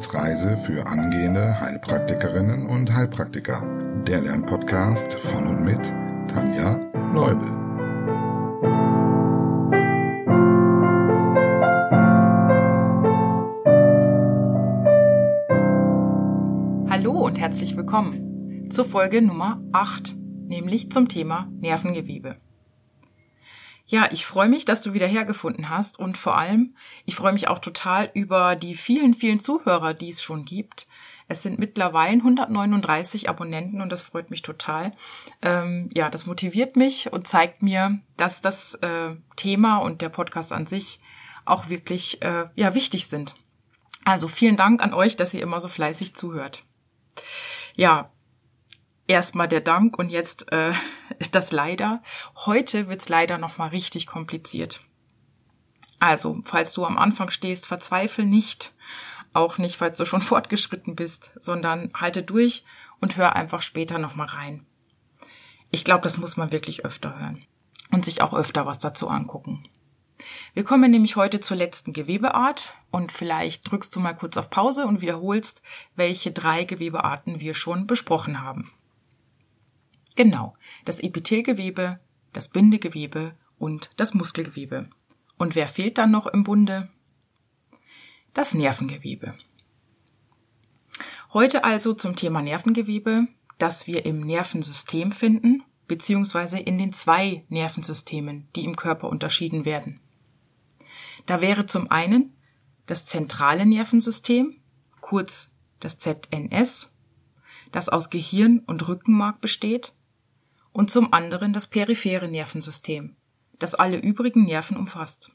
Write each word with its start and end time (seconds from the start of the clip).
Wissensreise 0.00 0.56
für 0.56 0.86
angehende 0.86 1.60
Heilpraktikerinnen 1.60 2.64
und 2.64 2.90
Heilpraktiker. 2.90 3.62
Der 4.06 4.22
Lernpodcast 4.22 5.12
von 5.12 5.46
und 5.46 5.62
mit 5.62 5.92
Tanja 6.26 6.80
Leubel. 7.12 7.46
Hallo 16.88 17.12
und 17.26 17.38
herzlich 17.38 17.76
willkommen 17.76 18.70
zur 18.70 18.86
Folge 18.86 19.20
Nummer 19.20 19.62
8, 19.72 20.16
nämlich 20.46 20.90
zum 20.90 21.08
Thema 21.08 21.52
Nervengewebe. 21.60 22.36
Ja, 23.90 24.08
ich 24.12 24.24
freue 24.24 24.48
mich, 24.48 24.64
dass 24.64 24.82
du 24.82 24.92
wieder 24.92 25.08
hergefunden 25.08 25.68
hast 25.68 25.98
und 25.98 26.16
vor 26.16 26.38
allem, 26.38 26.76
ich 27.06 27.16
freue 27.16 27.32
mich 27.32 27.48
auch 27.48 27.58
total 27.58 28.08
über 28.14 28.54
die 28.54 28.76
vielen, 28.76 29.14
vielen 29.14 29.40
Zuhörer, 29.40 29.94
die 29.94 30.10
es 30.10 30.22
schon 30.22 30.44
gibt. 30.44 30.86
Es 31.26 31.42
sind 31.42 31.58
mittlerweile 31.58 32.18
139 32.18 33.28
Abonnenten 33.28 33.80
und 33.80 33.90
das 33.90 34.02
freut 34.02 34.30
mich 34.30 34.42
total. 34.42 34.92
Ähm, 35.42 35.90
ja, 35.92 36.08
das 36.08 36.24
motiviert 36.24 36.76
mich 36.76 37.12
und 37.12 37.26
zeigt 37.26 37.64
mir, 37.64 37.98
dass 38.16 38.40
das 38.40 38.76
äh, 38.76 39.16
Thema 39.34 39.78
und 39.78 40.02
der 40.02 40.08
Podcast 40.08 40.52
an 40.52 40.68
sich 40.68 41.00
auch 41.44 41.68
wirklich 41.68 42.22
äh, 42.22 42.46
ja 42.54 42.76
wichtig 42.76 43.08
sind. 43.08 43.34
Also 44.04 44.28
vielen 44.28 44.56
Dank 44.56 44.84
an 44.84 44.94
euch, 44.94 45.16
dass 45.16 45.34
ihr 45.34 45.42
immer 45.42 45.60
so 45.60 45.66
fleißig 45.66 46.14
zuhört. 46.14 46.62
Ja, 47.74 48.12
erstmal 49.10 49.48
der 49.48 49.60
Dank 49.60 49.98
und 49.98 50.08
jetzt 50.08 50.50
äh, 50.52 50.72
das 51.32 51.52
leider. 51.52 52.02
Heute 52.46 52.88
wird's 52.88 53.08
leider 53.08 53.38
nochmal 53.38 53.68
richtig 53.68 54.06
kompliziert. 54.06 54.80
Also, 55.98 56.40
falls 56.44 56.72
du 56.72 56.86
am 56.86 56.96
Anfang 56.96 57.30
stehst, 57.30 57.66
verzweifel 57.66 58.24
nicht. 58.24 58.72
Auch 59.32 59.58
nicht, 59.58 59.76
falls 59.76 59.98
du 59.98 60.04
schon 60.06 60.22
fortgeschritten 60.32 60.96
bist, 60.96 61.32
sondern 61.38 61.90
halte 61.94 62.22
durch 62.22 62.64
und 63.00 63.16
hör 63.16 63.36
einfach 63.36 63.62
später 63.62 63.98
nochmal 63.98 64.28
rein. 64.28 64.64
Ich 65.70 65.84
glaube, 65.84 66.02
das 66.02 66.18
muss 66.18 66.36
man 66.36 66.52
wirklich 66.52 66.84
öfter 66.84 67.18
hören 67.18 67.44
und 67.92 68.04
sich 68.04 68.22
auch 68.22 68.32
öfter 68.32 68.66
was 68.66 68.78
dazu 68.78 69.08
angucken. 69.08 69.68
Wir 70.52 70.64
kommen 70.64 70.90
nämlich 70.90 71.16
heute 71.16 71.40
zur 71.40 71.56
letzten 71.56 71.92
Gewebeart 71.92 72.74
und 72.90 73.10
vielleicht 73.10 73.70
drückst 73.70 73.94
du 73.94 74.00
mal 74.00 74.12
kurz 74.12 74.36
auf 74.36 74.50
Pause 74.50 74.86
und 74.86 75.00
wiederholst, 75.00 75.62
welche 75.96 76.30
drei 76.30 76.64
Gewebearten 76.64 77.40
wir 77.40 77.54
schon 77.54 77.86
besprochen 77.86 78.42
haben. 78.42 78.70
Genau, 80.16 80.56
das 80.84 81.00
Epithelgewebe, 81.00 82.00
das 82.32 82.48
Bindegewebe 82.48 83.34
und 83.58 83.90
das 83.96 84.14
Muskelgewebe. 84.14 84.88
Und 85.38 85.54
wer 85.54 85.68
fehlt 85.68 85.98
dann 85.98 86.10
noch 86.10 86.26
im 86.26 86.44
Bunde? 86.44 86.88
Das 88.34 88.54
Nervengewebe. 88.54 89.34
Heute 91.32 91.64
also 91.64 91.94
zum 91.94 92.16
Thema 92.16 92.42
Nervengewebe, 92.42 93.28
das 93.58 93.86
wir 93.86 94.04
im 94.04 94.20
Nervensystem 94.20 95.12
finden, 95.12 95.62
beziehungsweise 95.86 96.58
in 96.58 96.78
den 96.78 96.92
zwei 96.92 97.44
Nervensystemen, 97.48 98.48
die 98.56 98.64
im 98.64 98.76
Körper 98.76 99.08
unterschieden 99.08 99.64
werden. 99.64 100.00
Da 101.26 101.40
wäre 101.40 101.66
zum 101.66 101.90
einen 101.90 102.34
das 102.86 103.06
zentrale 103.06 103.66
Nervensystem, 103.66 104.56
kurz 105.00 105.52
das 105.78 105.98
ZNS, 105.98 106.92
das 107.72 107.88
aus 107.88 108.10
Gehirn 108.10 108.60
und 108.66 108.86
Rückenmark 108.88 109.40
besteht, 109.40 109.92
und 110.72 110.90
zum 110.90 111.12
anderen 111.12 111.52
das 111.52 111.66
periphere 111.66 112.28
Nervensystem, 112.28 113.16
das 113.58 113.74
alle 113.74 113.98
übrigen 113.98 114.44
Nerven 114.44 114.76
umfasst. 114.76 115.32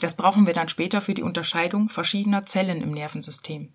Das 0.00 0.16
brauchen 0.16 0.46
wir 0.46 0.54
dann 0.54 0.68
später 0.68 1.00
für 1.00 1.14
die 1.14 1.22
Unterscheidung 1.22 1.88
verschiedener 1.88 2.46
Zellen 2.46 2.82
im 2.82 2.92
Nervensystem. 2.92 3.72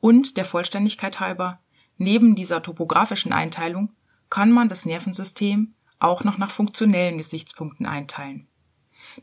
Und 0.00 0.36
der 0.36 0.44
Vollständigkeit 0.44 1.20
halber, 1.20 1.60
neben 1.96 2.34
dieser 2.34 2.62
topografischen 2.62 3.32
Einteilung 3.32 3.92
kann 4.30 4.50
man 4.50 4.68
das 4.68 4.84
Nervensystem 4.86 5.74
auch 5.98 6.24
noch 6.24 6.38
nach 6.38 6.50
funktionellen 6.50 7.18
Gesichtspunkten 7.18 7.86
einteilen. 7.86 8.48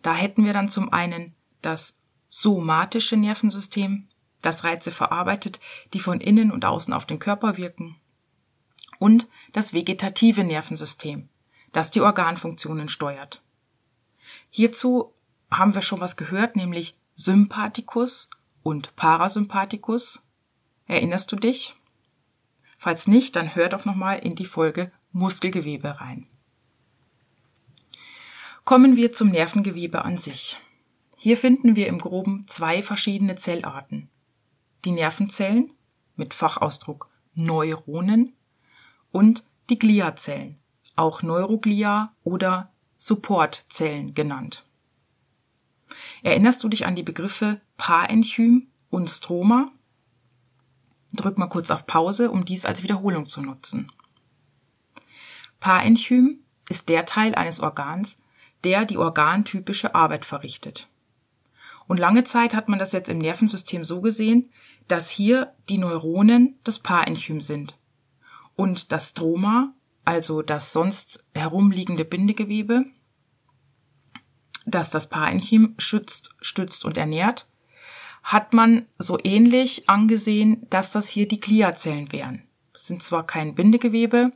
Da 0.01 0.15
hätten 0.15 0.45
wir 0.45 0.53
dann 0.53 0.69
zum 0.69 0.93
einen 0.93 1.35
das 1.61 1.99
somatische 2.29 3.17
Nervensystem, 3.17 4.07
das 4.41 4.63
Reize 4.63 4.91
verarbeitet, 4.91 5.59
die 5.93 5.99
von 5.99 6.21
innen 6.21 6.51
und 6.51 6.63
außen 6.63 6.93
auf 6.93 7.05
den 7.05 7.19
Körper 7.19 7.57
wirken, 7.57 7.97
und 8.99 9.27
das 9.53 9.73
vegetative 9.73 10.43
Nervensystem, 10.43 11.29
das 11.73 11.89
die 11.89 12.01
Organfunktionen 12.01 12.89
steuert. 12.89 13.41
Hierzu 14.51 15.13
haben 15.49 15.73
wir 15.73 15.81
schon 15.81 16.01
was 16.01 16.17
gehört, 16.17 16.55
nämlich 16.55 16.95
Sympathikus 17.15 18.29
und 18.61 18.95
Parasympathikus. 18.95 20.23
Erinnerst 20.85 21.31
du 21.31 21.35
dich? 21.35 21.75
Falls 22.77 23.07
nicht, 23.07 23.35
dann 23.35 23.55
hör 23.55 23.69
doch 23.69 23.85
nochmal 23.85 24.19
in 24.19 24.35
die 24.35 24.45
Folge 24.45 24.91
Muskelgewebe 25.11 25.99
rein. 25.99 26.27
Kommen 28.63 28.95
wir 28.95 29.13
zum 29.13 29.29
Nervengewebe 29.29 30.05
an 30.05 30.17
sich. 30.17 30.57
Hier 31.17 31.37
finden 31.37 31.75
wir 31.75 31.87
im 31.87 31.97
groben 31.97 32.45
zwei 32.47 32.83
verschiedene 32.83 33.35
Zellarten. 33.35 34.09
Die 34.85 34.91
Nervenzellen 34.91 35.71
mit 36.15 36.33
Fachausdruck 36.33 37.09
Neuronen 37.33 38.33
und 39.11 39.43
die 39.69 39.79
Gliazellen, 39.79 40.57
auch 40.95 41.21
Neuroglia 41.21 42.13
oder 42.23 42.71
Supportzellen 42.97 44.13
genannt. 44.13 44.65
Erinnerst 46.21 46.63
du 46.63 46.69
dich 46.69 46.85
an 46.85 46.95
die 46.95 47.03
Begriffe 47.03 47.61
Parenchym 47.77 48.67
und 48.89 49.09
Stroma? 49.09 49.71
Drück 51.13 51.37
mal 51.37 51.47
kurz 51.47 51.71
auf 51.71 51.87
Pause, 51.87 52.29
um 52.29 52.45
dies 52.45 52.65
als 52.65 52.83
Wiederholung 52.83 53.27
zu 53.27 53.41
nutzen. 53.41 53.91
Parenchym 55.59 56.39
ist 56.69 56.89
der 56.89 57.05
Teil 57.05 57.35
eines 57.35 57.59
Organs, 57.59 58.17
der 58.63 58.85
die 58.85 58.97
organtypische 58.97 59.95
Arbeit 59.95 60.25
verrichtet. 60.25 60.87
Und 61.87 61.97
lange 61.97 62.23
Zeit 62.23 62.53
hat 62.53 62.69
man 62.69 62.77
das 62.77 62.91
jetzt 62.91 63.09
im 63.09 63.17
Nervensystem 63.17 63.83
so 63.83 64.01
gesehen, 64.01 64.51
dass 64.87 65.09
hier 65.09 65.53
die 65.69 65.79
Neuronen 65.79 66.59
das 66.63 66.79
Parenchym 66.79 67.41
sind 67.41 67.78
und 68.59 68.91
das 68.91 69.11
Stroma, 69.11 69.73
also 70.03 70.41
das 70.41 70.73
sonst 70.73 71.25
herumliegende 71.33 72.03
Bindegewebe, 72.03 72.83
das 74.65 74.89
das 74.89 75.07
Parenchym 75.07 75.75
schützt, 75.77 76.35
stützt 76.41 76.83
und 76.83 76.97
ernährt, 76.97 77.47
hat 78.21 78.51
man 78.51 78.85
so 78.97 79.17
ähnlich 79.23 79.89
angesehen, 79.89 80.67
dass 80.69 80.91
das 80.91 81.07
hier 81.07 81.25
die 81.25 81.39
Gliazellen 81.39 82.11
wären. 82.11 82.43
Das 82.73 82.85
sind 82.85 83.01
zwar 83.01 83.25
kein 83.25 83.55
Bindegewebe, 83.55 84.33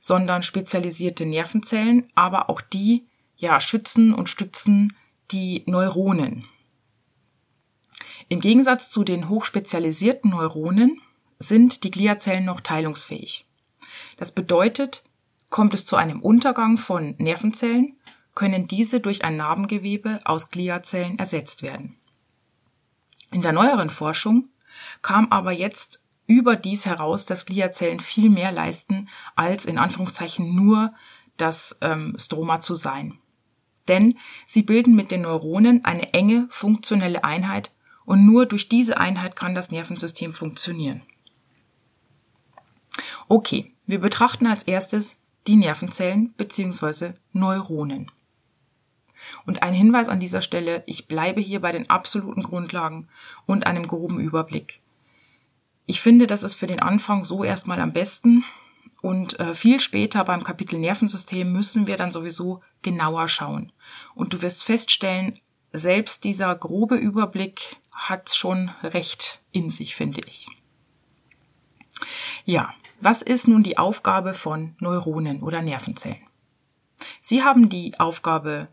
sondern 0.00 0.42
spezialisierte 0.42 1.24
Nervenzellen, 1.24 2.10
aber 2.16 2.50
auch 2.50 2.62
die 2.62 3.06
ja 3.36 3.60
schützen 3.60 4.12
und 4.12 4.28
stützen 4.28 4.96
die 5.30 5.62
Neuronen. 5.66 6.46
Im 8.28 8.40
Gegensatz 8.40 8.90
zu 8.90 9.04
den 9.04 9.28
hochspezialisierten 9.28 10.32
Neuronen 10.32 11.00
sind 11.38 11.84
die 11.84 11.92
Gliazellen 11.92 12.44
noch 12.44 12.60
teilungsfähig. 12.60 13.46
Das 14.22 14.30
bedeutet, 14.30 15.02
kommt 15.50 15.74
es 15.74 15.84
zu 15.84 15.96
einem 15.96 16.20
Untergang 16.20 16.78
von 16.78 17.16
Nervenzellen, 17.18 17.96
können 18.36 18.68
diese 18.68 19.00
durch 19.00 19.24
ein 19.24 19.36
Narbengewebe 19.36 20.20
aus 20.22 20.52
Gliazellen 20.52 21.18
ersetzt 21.18 21.62
werden. 21.62 21.96
In 23.32 23.42
der 23.42 23.50
neueren 23.50 23.90
Forschung 23.90 24.48
kam 25.02 25.32
aber 25.32 25.50
jetzt 25.50 26.04
überdies 26.28 26.86
heraus, 26.86 27.26
dass 27.26 27.46
Gliazellen 27.46 27.98
viel 27.98 28.30
mehr 28.30 28.52
leisten, 28.52 29.08
als 29.34 29.64
in 29.64 29.76
Anführungszeichen 29.76 30.54
nur 30.54 30.94
das 31.36 31.78
ähm, 31.80 32.14
Stroma 32.16 32.60
zu 32.60 32.76
sein. 32.76 33.18
Denn 33.88 34.16
sie 34.46 34.62
bilden 34.62 34.94
mit 34.94 35.10
den 35.10 35.22
Neuronen 35.22 35.84
eine 35.84 36.12
enge 36.12 36.46
funktionelle 36.48 37.24
Einheit 37.24 37.72
und 38.04 38.24
nur 38.24 38.46
durch 38.46 38.68
diese 38.68 38.98
Einheit 38.98 39.34
kann 39.34 39.56
das 39.56 39.72
Nervensystem 39.72 40.32
funktionieren. 40.32 41.02
Okay, 43.28 43.72
wir 43.86 44.00
betrachten 44.00 44.46
als 44.46 44.64
erstes 44.64 45.18
die 45.46 45.56
Nervenzellen 45.56 46.32
bzw. 46.36 47.14
Neuronen. 47.32 48.10
Und 49.46 49.62
ein 49.62 49.74
Hinweis 49.74 50.08
an 50.08 50.20
dieser 50.20 50.42
Stelle, 50.42 50.82
ich 50.86 51.06
bleibe 51.06 51.40
hier 51.40 51.60
bei 51.60 51.72
den 51.72 51.90
absoluten 51.90 52.42
Grundlagen 52.42 53.08
und 53.46 53.66
einem 53.66 53.86
groben 53.86 54.20
Überblick. 54.20 54.80
Ich 55.86 56.00
finde, 56.00 56.26
das 56.26 56.42
ist 56.42 56.54
für 56.54 56.66
den 56.66 56.80
Anfang 56.80 57.24
so 57.24 57.44
erstmal 57.44 57.80
am 57.80 57.92
besten 57.92 58.44
und 59.00 59.38
äh, 59.40 59.54
viel 59.54 59.80
später 59.80 60.24
beim 60.24 60.44
Kapitel 60.44 60.78
Nervensystem 60.78 61.52
müssen 61.52 61.86
wir 61.86 61.96
dann 61.96 62.12
sowieso 62.12 62.62
genauer 62.82 63.28
schauen. 63.28 63.72
Und 64.14 64.32
du 64.32 64.42
wirst 64.42 64.64
feststellen, 64.64 65.40
selbst 65.72 66.24
dieser 66.24 66.54
grobe 66.54 66.96
Überblick 66.96 67.76
hat 67.92 68.34
schon 68.34 68.70
recht 68.82 69.40
in 69.50 69.70
sich, 69.70 69.96
finde 69.96 70.20
ich. 70.26 70.46
Ja, 72.44 72.74
was 73.02 73.20
ist 73.20 73.48
nun 73.48 73.64
die 73.64 73.78
Aufgabe 73.78 74.32
von 74.32 74.76
Neuronen 74.78 75.42
oder 75.42 75.60
Nervenzellen? 75.60 76.22
Sie 77.20 77.42
haben 77.42 77.68
die 77.68 77.98
Aufgabe, 77.98 78.68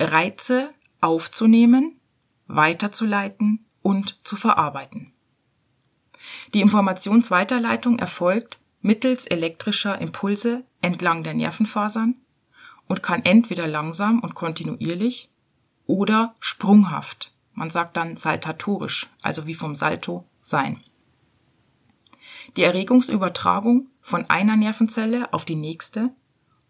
Reize 0.00 0.70
aufzunehmen, 1.00 2.00
weiterzuleiten 2.48 3.64
und 3.82 4.16
zu 4.26 4.34
verarbeiten. 4.34 5.12
Die 6.52 6.60
Informationsweiterleitung 6.60 8.00
erfolgt 8.00 8.58
mittels 8.80 9.26
elektrischer 9.26 10.00
Impulse 10.00 10.64
entlang 10.82 11.22
der 11.22 11.34
Nervenfasern 11.34 12.16
und 12.88 13.04
kann 13.04 13.24
entweder 13.24 13.68
langsam 13.68 14.18
und 14.18 14.34
kontinuierlich 14.34 15.30
oder 15.86 16.34
sprunghaft, 16.40 17.32
man 17.54 17.70
sagt 17.70 17.96
dann 17.96 18.16
saltatorisch, 18.16 19.08
also 19.22 19.46
wie 19.46 19.54
vom 19.54 19.76
Salto, 19.76 20.24
sein. 20.40 20.82
Die 22.54 22.62
Erregungsübertragung 22.62 23.88
von 24.00 24.28
einer 24.30 24.56
Nervenzelle 24.56 25.32
auf 25.32 25.44
die 25.44 25.56
nächste 25.56 26.10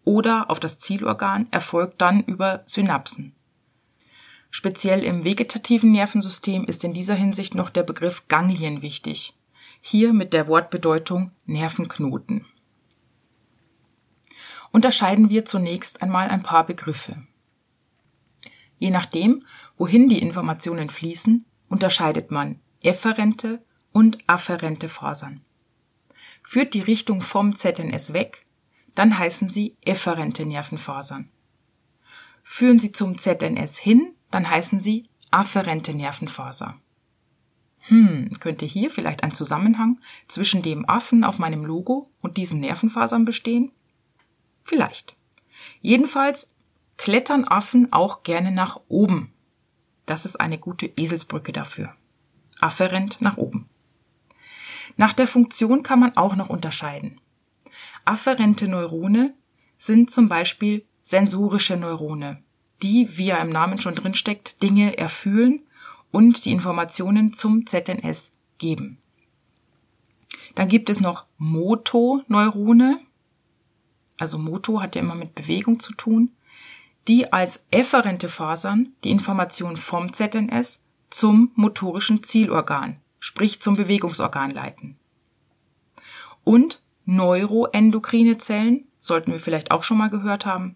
oder 0.03 0.49
auf 0.49 0.59
das 0.59 0.79
Zielorgan 0.79 1.47
erfolgt 1.51 2.01
dann 2.01 2.23
über 2.23 2.63
Synapsen. 2.65 3.35
Speziell 4.49 5.03
im 5.03 5.23
vegetativen 5.23 5.91
Nervensystem 5.91 6.63
ist 6.65 6.83
in 6.83 6.93
dieser 6.93 7.15
Hinsicht 7.15 7.53
noch 7.53 7.69
der 7.69 7.83
Begriff 7.83 8.27
Ganglien 8.27 8.81
wichtig. 8.81 9.37
Hier 9.81 10.13
mit 10.13 10.33
der 10.33 10.47
Wortbedeutung 10.47 11.31
Nervenknoten. 11.45 12.45
Unterscheiden 14.71 15.29
wir 15.29 15.45
zunächst 15.45 16.01
einmal 16.01 16.29
ein 16.29 16.43
paar 16.43 16.65
Begriffe. 16.65 17.23
Je 18.79 18.89
nachdem, 18.89 19.45
wohin 19.77 20.07
die 20.09 20.21
Informationen 20.21 20.89
fließen, 20.89 21.45
unterscheidet 21.69 22.31
man 22.31 22.59
efferente 22.83 23.61
und 23.91 24.17
afferente 24.27 24.87
Fasern. 24.89 25.41
Führt 26.49 26.73
die 26.75 26.79
Richtung 26.81 27.21
vom 27.21 27.57
ZNS 27.57 28.13
weg, 28.13 28.45
dann 28.95 29.19
heißen 29.19 29.49
sie 29.49 29.75
efferente 29.83 30.45
Nervenfasern. 30.45 31.29
Führen 32.41 32.79
sie 32.79 32.93
zum 32.93 33.17
ZNS 33.17 33.77
hin, 33.77 34.13
dann 34.31 34.49
heißen 34.49 34.79
sie 34.79 35.03
afferente 35.29 35.93
Nervenfaser. 35.93 36.79
Hm, 37.79 38.31
könnte 38.39 38.65
hier 38.65 38.89
vielleicht 38.89 39.23
ein 39.23 39.33
Zusammenhang 39.33 39.99
zwischen 40.29 40.61
dem 40.61 40.87
Affen 40.87 41.25
auf 41.25 41.37
meinem 41.37 41.65
Logo 41.65 42.09
und 42.21 42.37
diesen 42.37 42.61
Nervenfasern 42.61 43.25
bestehen? 43.25 43.73
Vielleicht. 44.63 45.17
Jedenfalls 45.81 46.55
klettern 46.95 47.43
Affen 47.43 47.91
auch 47.91 48.23
gerne 48.23 48.53
nach 48.53 48.79
oben. 48.87 49.33
Das 50.05 50.23
ist 50.23 50.39
eine 50.39 50.57
gute 50.57 50.85
Eselsbrücke 50.85 51.51
dafür. 51.51 51.93
Afferent 52.61 53.19
nach 53.19 53.35
oben. 53.35 53.67
Nach 54.97 55.13
der 55.13 55.27
Funktion 55.27 55.83
kann 55.83 55.99
man 55.99 56.17
auch 56.17 56.35
noch 56.35 56.49
unterscheiden. 56.49 57.21
Afferente 58.05 58.67
Neurone 58.67 59.33
sind 59.77 60.11
zum 60.11 60.27
Beispiel 60.27 60.85
sensorische 61.03 61.77
Neurone, 61.77 62.41
die, 62.81 63.17
wie 63.17 63.27
ja 63.27 63.37
im 63.37 63.49
Namen 63.49 63.79
schon 63.79 63.95
drinsteckt, 63.95 64.61
Dinge 64.61 64.97
erfühlen 64.97 65.61
und 66.11 66.45
die 66.45 66.51
Informationen 66.51 67.33
zum 67.33 67.65
ZNS 67.65 68.35
geben. 68.57 68.97
Dann 70.55 70.67
gibt 70.67 70.89
es 70.89 70.99
noch 70.99 71.25
Motoneurone. 71.37 72.99
Also 74.17 74.37
Moto 74.37 74.81
hat 74.81 74.95
ja 74.95 75.01
immer 75.01 75.15
mit 75.15 75.35
Bewegung 75.35 75.79
zu 75.79 75.93
tun 75.93 76.31
die 77.07 77.31
als 77.31 77.65
efferente 77.71 78.29
Fasern 78.29 78.93
die 79.03 79.11
Information 79.11 79.77
vom 79.77 80.13
ZNS 80.13 80.85
zum 81.09 81.51
motorischen 81.55 82.23
Zielorgan, 82.23 82.97
sprich 83.19 83.61
zum 83.61 83.75
Bewegungsorgan 83.75 84.51
leiten. 84.51 84.97
Und 86.43 86.81
neuroendokrine 87.05 88.37
Zellen, 88.37 88.87
sollten 88.97 89.31
wir 89.31 89.39
vielleicht 89.39 89.71
auch 89.71 89.83
schon 89.83 89.97
mal 89.97 90.09
gehört 90.09 90.45
haben, 90.45 90.75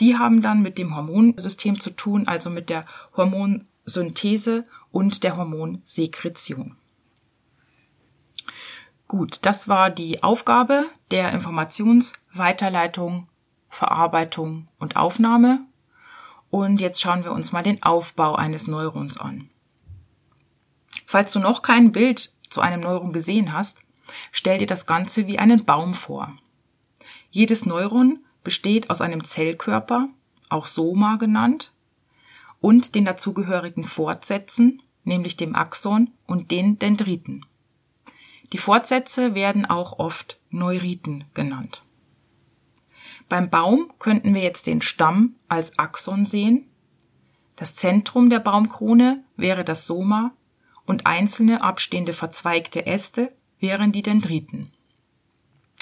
die 0.00 0.16
haben 0.16 0.42
dann 0.42 0.62
mit 0.62 0.78
dem 0.78 0.96
Hormonsystem 0.96 1.78
zu 1.78 1.90
tun, 1.90 2.26
also 2.26 2.50
mit 2.50 2.70
der 2.70 2.86
Hormonsynthese 3.16 4.64
und 4.90 5.22
der 5.24 5.36
Hormonsekretion. 5.36 6.76
Gut, 9.06 9.40
das 9.42 9.68
war 9.68 9.90
die 9.90 10.22
Aufgabe 10.22 10.86
der 11.10 11.32
Informationsweiterleitung 11.32 13.28
Verarbeitung 13.70 14.68
und 14.78 14.96
Aufnahme. 14.96 15.60
Und 16.50 16.80
jetzt 16.80 17.00
schauen 17.00 17.24
wir 17.24 17.32
uns 17.32 17.52
mal 17.52 17.62
den 17.62 17.82
Aufbau 17.82 18.34
eines 18.34 18.66
Neurons 18.66 19.18
an. 19.18 19.48
Falls 21.10 21.32
du 21.32 21.40
noch 21.40 21.62
kein 21.62 21.90
Bild 21.90 22.30
zu 22.50 22.60
einem 22.60 22.82
Neuron 22.82 23.12
gesehen 23.12 23.52
hast, 23.52 23.82
stell 24.30 24.58
dir 24.58 24.68
das 24.68 24.86
Ganze 24.86 25.26
wie 25.26 25.40
einen 25.40 25.64
Baum 25.64 25.92
vor. 25.92 26.38
Jedes 27.32 27.66
Neuron 27.66 28.20
besteht 28.44 28.90
aus 28.90 29.00
einem 29.00 29.24
Zellkörper, 29.24 30.08
auch 30.50 30.66
Soma 30.66 31.16
genannt, 31.16 31.72
und 32.60 32.94
den 32.94 33.06
dazugehörigen 33.06 33.82
Fortsätzen, 33.82 34.82
nämlich 35.02 35.36
dem 35.36 35.56
Axon 35.56 36.12
und 36.28 36.52
den 36.52 36.78
Dendriten. 36.78 37.44
Die 38.52 38.58
Fortsätze 38.58 39.34
werden 39.34 39.66
auch 39.66 39.98
oft 39.98 40.38
Neuriten 40.50 41.24
genannt. 41.34 41.82
Beim 43.28 43.50
Baum 43.50 43.92
könnten 43.98 44.32
wir 44.32 44.42
jetzt 44.42 44.68
den 44.68 44.80
Stamm 44.80 45.34
als 45.48 45.76
Axon 45.76 46.24
sehen. 46.24 46.68
Das 47.56 47.74
Zentrum 47.74 48.30
der 48.30 48.38
Baumkrone 48.38 49.24
wäre 49.36 49.64
das 49.64 49.88
Soma 49.88 50.34
und 50.90 51.06
einzelne 51.06 51.62
abstehende 51.62 52.12
verzweigte 52.12 52.84
Äste 52.84 53.32
wären 53.60 53.92
die 53.92 54.02
Dendriten. 54.02 54.72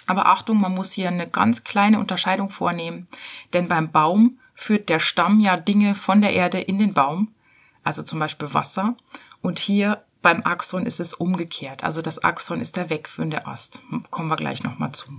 Aber 0.07 0.27
Achtung, 0.27 0.61
man 0.61 0.75
muss 0.75 0.93
hier 0.93 1.09
eine 1.09 1.27
ganz 1.27 1.65
kleine 1.65 1.99
Unterscheidung 1.99 2.51
vornehmen, 2.51 3.09
denn 3.55 3.69
beim 3.69 3.91
Baum 3.91 4.39
führt 4.55 4.91
der 4.91 5.01
Stamm 5.01 5.41
ja 5.41 5.57
Dinge 5.57 5.95
von 5.95 6.21
der 6.21 6.35
Erde 6.35 6.61
in 6.61 6.79
den 6.79 6.93
Baum, 6.93 7.35
also 7.83 8.03
zum 8.03 8.19
Beispiel 8.19 8.53
Wasser, 8.53 8.97
und 9.41 9.59
hier 9.59 10.05
beim 10.21 10.43
Axon 10.43 10.85
ist 10.85 11.01
es 11.01 11.15
umgekehrt, 11.15 11.85
also 11.85 12.03
das 12.03 12.23
Axon 12.23 12.61
ist 12.61 12.77
der 12.77 12.91
wegführende 12.91 13.47
Ast. 13.47 13.81
Kommen 14.11 14.29
wir 14.29 14.37
gleich 14.37 14.63
nochmal 14.63 14.93
zu. 14.93 15.11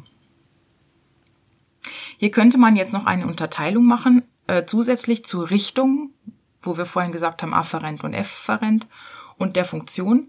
Hier 2.18 2.30
könnte 2.30 2.60
man 2.60 2.76
jetzt 2.76 2.94
noch 2.94 3.06
eine 3.08 3.26
Unterteilung 3.26 3.86
machen, 3.86 4.24
äh, 4.46 4.66
zusätzlich 4.66 5.26
zur 5.26 5.50
Richtung, 5.50 6.12
wo 6.62 6.78
wir 6.78 6.86
vorhin 6.86 7.12
gesagt 7.12 7.42
haben, 7.42 7.56
afferent 7.56 8.04
und 8.04 8.14
efferent, 8.14 8.88
und 9.40 9.56
der 9.56 9.66
Funktion. 9.66 10.28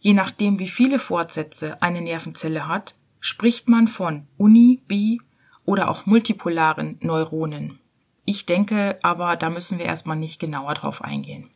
Je 0.00 0.12
nachdem, 0.12 0.58
wie 0.58 0.68
viele 0.68 0.98
Fortsätze 0.98 1.80
eine 1.80 2.02
Nervenzelle 2.02 2.68
hat, 2.68 2.96
spricht 3.20 3.68
man 3.68 3.88
von 3.88 4.26
uni-, 4.36 4.82
bi- 4.86 5.20
oder 5.64 5.88
auch 5.88 6.04
multipolaren 6.04 6.98
Neuronen. 7.00 7.78
Ich 8.24 8.44
denke 8.46 8.98
aber, 9.02 9.36
da 9.36 9.48
müssen 9.48 9.78
wir 9.78 9.86
erstmal 9.86 10.16
nicht 10.16 10.40
genauer 10.40 10.74
drauf 10.74 11.02
eingehen. 11.02 11.48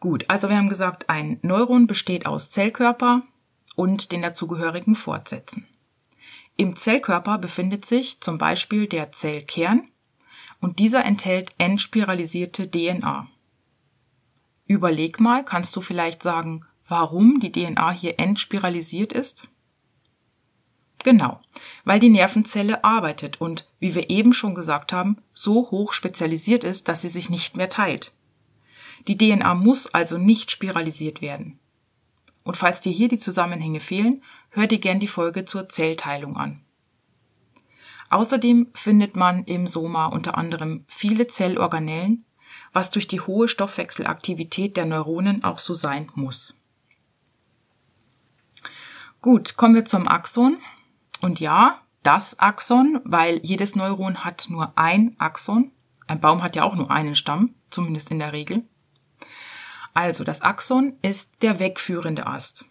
Gut, 0.00 0.24
also 0.28 0.48
wir 0.48 0.56
haben 0.56 0.68
gesagt, 0.68 1.08
ein 1.08 1.38
Neuron 1.42 1.86
besteht 1.86 2.26
aus 2.26 2.50
Zellkörper 2.50 3.22
und 3.74 4.12
den 4.12 4.22
dazugehörigen 4.22 4.94
Fortsätzen. 4.94 5.66
Im 6.56 6.76
Zellkörper 6.76 7.38
befindet 7.38 7.84
sich 7.84 8.20
zum 8.20 8.38
Beispiel 8.38 8.86
der 8.86 9.12
Zellkern 9.12 9.88
und 10.60 10.78
dieser 10.80 11.04
enthält 11.04 11.50
entspiralisierte 11.58 12.70
DNA. 12.70 13.28
Überleg 14.68 15.18
mal, 15.18 15.44
kannst 15.44 15.74
du 15.76 15.80
vielleicht 15.80 16.22
sagen, 16.22 16.64
warum 16.86 17.40
die 17.40 17.50
DNA 17.50 17.90
hier 17.90 18.20
entspiralisiert 18.20 19.14
ist? 19.14 19.48
Genau, 21.02 21.40
weil 21.84 21.98
die 22.00 22.10
Nervenzelle 22.10 22.84
arbeitet 22.84 23.40
und, 23.40 23.70
wie 23.80 23.94
wir 23.94 24.10
eben 24.10 24.34
schon 24.34 24.54
gesagt 24.54 24.92
haben, 24.92 25.16
so 25.32 25.70
hoch 25.70 25.94
spezialisiert 25.94 26.64
ist, 26.64 26.86
dass 26.88 27.00
sie 27.00 27.08
sich 27.08 27.30
nicht 27.30 27.56
mehr 27.56 27.70
teilt. 27.70 28.12
Die 29.06 29.16
DNA 29.16 29.54
muss 29.54 29.94
also 29.94 30.18
nicht 30.18 30.50
spiralisiert 30.50 31.22
werden. 31.22 31.58
Und 32.42 32.58
falls 32.58 32.82
dir 32.82 32.92
hier 32.92 33.08
die 33.08 33.18
Zusammenhänge 33.18 33.80
fehlen, 33.80 34.22
hör 34.50 34.66
dir 34.66 34.80
gern 34.80 35.00
die 35.00 35.08
Folge 35.08 35.46
zur 35.46 35.68
Zellteilung 35.70 36.36
an. 36.36 36.60
Außerdem 38.10 38.68
findet 38.74 39.16
man 39.16 39.44
im 39.44 39.66
Soma 39.66 40.06
unter 40.06 40.36
anderem 40.36 40.84
viele 40.88 41.26
Zellorganellen, 41.26 42.24
was 42.72 42.90
durch 42.90 43.08
die 43.08 43.20
hohe 43.20 43.48
Stoffwechselaktivität 43.48 44.76
der 44.76 44.86
Neuronen 44.86 45.44
auch 45.44 45.58
so 45.58 45.74
sein 45.74 46.10
muss. 46.14 46.54
Gut, 49.20 49.56
kommen 49.56 49.74
wir 49.74 49.84
zum 49.84 50.06
Axon. 50.06 50.58
Und 51.20 51.40
ja, 51.40 51.80
das 52.02 52.38
Axon, 52.38 53.00
weil 53.04 53.38
jedes 53.42 53.74
Neuron 53.74 54.24
hat 54.24 54.46
nur 54.48 54.72
ein 54.76 55.16
Axon. 55.18 55.72
Ein 56.06 56.20
Baum 56.20 56.42
hat 56.42 56.56
ja 56.56 56.62
auch 56.62 56.74
nur 56.74 56.90
einen 56.90 57.16
Stamm, 57.16 57.54
zumindest 57.70 58.10
in 58.10 58.18
der 58.18 58.32
Regel. 58.32 58.62
Also 59.92 60.22
das 60.22 60.42
Axon 60.42 60.96
ist 61.02 61.42
der 61.42 61.58
wegführende 61.58 62.26
Ast. 62.26 62.66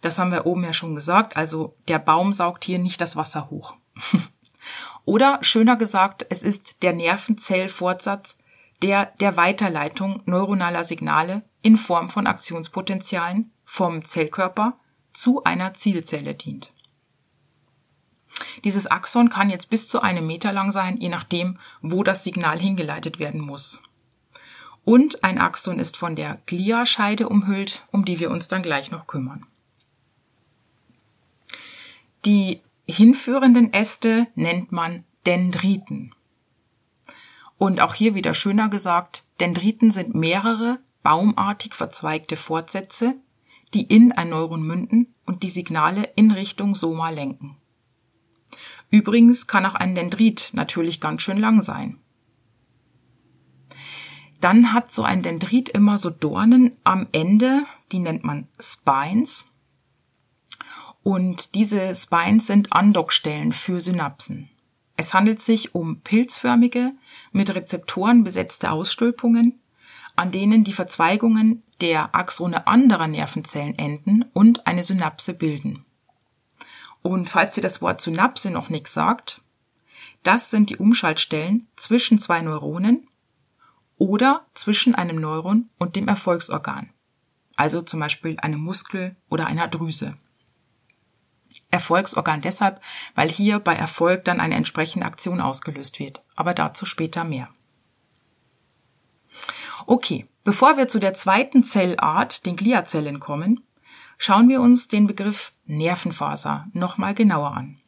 Das 0.00 0.18
haben 0.18 0.30
wir 0.30 0.46
oben 0.46 0.62
ja 0.62 0.72
schon 0.72 0.94
gesagt, 0.94 1.36
also 1.36 1.76
der 1.88 1.98
Baum 1.98 2.32
saugt 2.32 2.64
hier 2.64 2.78
nicht 2.78 3.00
das 3.00 3.16
Wasser 3.16 3.50
hoch. 3.50 3.74
Oder 5.04 5.38
schöner 5.42 5.76
gesagt, 5.76 6.24
es 6.30 6.42
ist 6.42 6.82
der 6.82 6.92
Nervenzellfortsatz, 6.92 8.38
der 8.82 9.06
der 9.20 9.36
Weiterleitung 9.36 10.22
neuronaler 10.26 10.84
Signale 10.84 11.42
in 11.62 11.76
Form 11.76 12.10
von 12.10 12.26
Aktionspotenzialen 12.26 13.50
vom 13.64 14.04
Zellkörper 14.04 14.78
zu 15.12 15.44
einer 15.44 15.74
Zielzelle 15.74 16.34
dient. 16.34 16.72
Dieses 18.64 18.86
Axon 18.86 19.30
kann 19.30 19.50
jetzt 19.50 19.70
bis 19.70 19.88
zu 19.88 20.00
einem 20.02 20.26
Meter 20.26 20.52
lang 20.52 20.72
sein, 20.72 20.98
je 20.98 21.08
nachdem, 21.08 21.58
wo 21.82 22.02
das 22.02 22.24
Signal 22.24 22.58
hingeleitet 22.58 23.18
werden 23.18 23.40
muss. 23.40 23.80
Und 24.84 25.24
ein 25.24 25.38
Axon 25.38 25.78
ist 25.80 25.96
von 25.96 26.14
der 26.14 26.38
Gliascheide 26.46 27.28
umhüllt, 27.28 27.84
um 27.90 28.04
die 28.04 28.20
wir 28.20 28.30
uns 28.30 28.48
dann 28.48 28.62
gleich 28.62 28.90
noch 28.90 29.06
kümmern. 29.06 29.46
Die 32.24 32.60
hinführenden 32.86 33.72
Äste 33.72 34.28
nennt 34.34 34.70
man 34.72 35.04
Dendriten. 35.26 36.14
Und 37.58 37.80
auch 37.80 37.94
hier 37.94 38.14
wieder 38.14 38.34
schöner 38.34 38.68
gesagt, 38.68 39.24
Dendriten 39.40 39.90
sind 39.90 40.14
mehrere 40.14 40.78
baumartig 41.02 41.74
verzweigte 41.74 42.36
Fortsätze, 42.36 43.14
die 43.74 43.82
in 43.82 44.12
ein 44.12 44.30
Neuron 44.30 44.66
münden 44.66 45.14
und 45.24 45.42
die 45.42 45.50
Signale 45.50 46.04
in 46.16 46.30
Richtung 46.30 46.74
Soma 46.74 47.10
lenken. 47.10 47.56
Übrigens 48.90 49.46
kann 49.46 49.66
auch 49.66 49.74
ein 49.74 49.94
Dendrit 49.94 50.50
natürlich 50.52 51.00
ganz 51.00 51.22
schön 51.22 51.38
lang 51.38 51.62
sein. 51.62 51.98
Dann 54.40 54.72
hat 54.72 54.92
so 54.92 55.02
ein 55.02 55.22
Dendrit 55.22 55.68
immer 55.68 55.98
so 55.98 56.10
Dornen 56.10 56.72
am 56.84 57.06
Ende, 57.12 57.64
die 57.92 57.98
nennt 57.98 58.22
man 58.22 58.48
Spines. 58.60 59.46
Und 61.02 61.54
diese 61.54 61.94
Spines 61.94 62.46
sind 62.46 62.72
Andockstellen 62.72 63.52
für 63.52 63.80
Synapsen. 63.80 64.50
Es 64.96 65.12
handelt 65.12 65.42
sich 65.42 65.74
um 65.74 66.00
pilzförmige, 66.00 66.92
mit 67.32 67.54
Rezeptoren 67.54 68.24
besetzte 68.24 68.70
Ausstülpungen, 68.70 69.60
an 70.16 70.32
denen 70.32 70.64
die 70.64 70.72
Verzweigungen 70.72 71.62
der 71.80 72.14
Axone 72.14 72.66
anderer 72.66 73.06
Nervenzellen 73.06 73.78
enden 73.78 74.24
und 74.32 74.66
eine 74.66 74.82
Synapse 74.82 75.34
bilden. 75.34 75.84
Und 77.02 77.28
falls 77.28 77.54
dir 77.54 77.60
das 77.60 77.82
Wort 77.82 78.00
Synapse 78.00 78.50
noch 78.50 78.70
nichts 78.70 78.94
sagt, 78.94 79.42
das 80.22 80.50
sind 80.50 80.70
die 80.70 80.78
Umschaltstellen 80.78 81.66
zwischen 81.76 82.18
zwei 82.18 82.40
Neuronen 82.40 83.06
oder 83.98 84.46
zwischen 84.54 84.94
einem 84.94 85.20
Neuron 85.20 85.68
und 85.78 85.94
dem 85.94 86.08
Erfolgsorgan, 86.08 86.90
also 87.54 87.82
zum 87.82 88.00
Beispiel 88.00 88.38
einem 88.40 88.60
Muskel 88.60 89.14
oder 89.28 89.46
einer 89.46 89.68
Drüse. 89.68 90.16
Erfolgsorgan 91.70 92.40
deshalb, 92.40 92.80
weil 93.14 93.28
hier 93.28 93.58
bei 93.58 93.74
Erfolg 93.74 94.24
dann 94.24 94.40
eine 94.40 94.54
entsprechende 94.54 95.06
Aktion 95.06 95.40
ausgelöst 95.40 95.98
wird, 95.98 96.22
aber 96.34 96.54
dazu 96.54 96.86
später 96.86 97.24
mehr. 97.24 97.48
Okay, 99.86 100.26
bevor 100.44 100.76
wir 100.76 100.88
zu 100.88 100.98
der 100.98 101.14
zweiten 101.14 101.62
Zellart, 101.62 102.46
den 102.46 102.56
Gliazellen, 102.56 103.20
kommen, 103.20 103.64
schauen 104.18 104.48
wir 104.48 104.60
uns 104.60 104.88
den 104.88 105.06
Begriff 105.06 105.52
Nervenfaser 105.66 106.66
nochmal 106.72 107.14
genauer 107.14 107.52
an. 107.52 107.78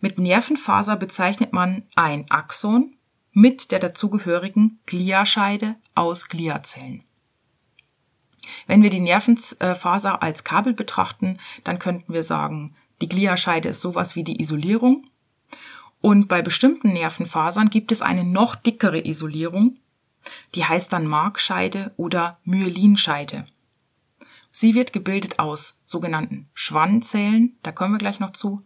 Mit 0.00 0.18
Nervenfaser 0.18 0.96
bezeichnet 0.96 1.52
man 1.52 1.84
ein 1.94 2.30
Axon 2.30 2.96
mit 3.32 3.70
der 3.70 3.78
dazugehörigen 3.78 4.80
Gliascheide 4.86 5.76
aus 5.94 6.28
Gliazellen. 6.28 7.04
Wenn 8.66 8.82
wir 8.82 8.90
die 8.90 9.00
Nervenfaser 9.00 10.22
als 10.22 10.44
Kabel 10.44 10.72
betrachten, 10.72 11.38
dann 11.64 11.78
könnten 11.78 12.12
wir 12.12 12.22
sagen, 12.22 12.74
die 13.00 13.08
Gliascheide 13.08 13.68
ist 13.68 13.80
sowas 13.80 14.16
wie 14.16 14.24
die 14.24 14.40
Isolierung. 14.40 15.06
Und 16.00 16.28
bei 16.28 16.42
bestimmten 16.42 16.92
Nervenfasern 16.92 17.70
gibt 17.70 17.92
es 17.92 18.02
eine 18.02 18.24
noch 18.24 18.54
dickere 18.54 19.04
Isolierung, 19.06 19.76
die 20.54 20.64
heißt 20.64 20.92
dann 20.92 21.06
Markscheide 21.06 21.92
oder 21.96 22.38
Myelinscheide. 22.44 23.46
Sie 24.52 24.74
wird 24.74 24.92
gebildet 24.92 25.38
aus 25.38 25.80
sogenannten 25.84 26.48
Schwannzellen, 26.54 27.56
da 27.62 27.72
kommen 27.72 27.94
wir 27.94 27.98
gleich 27.98 28.18
noch 28.18 28.32
zu, 28.32 28.64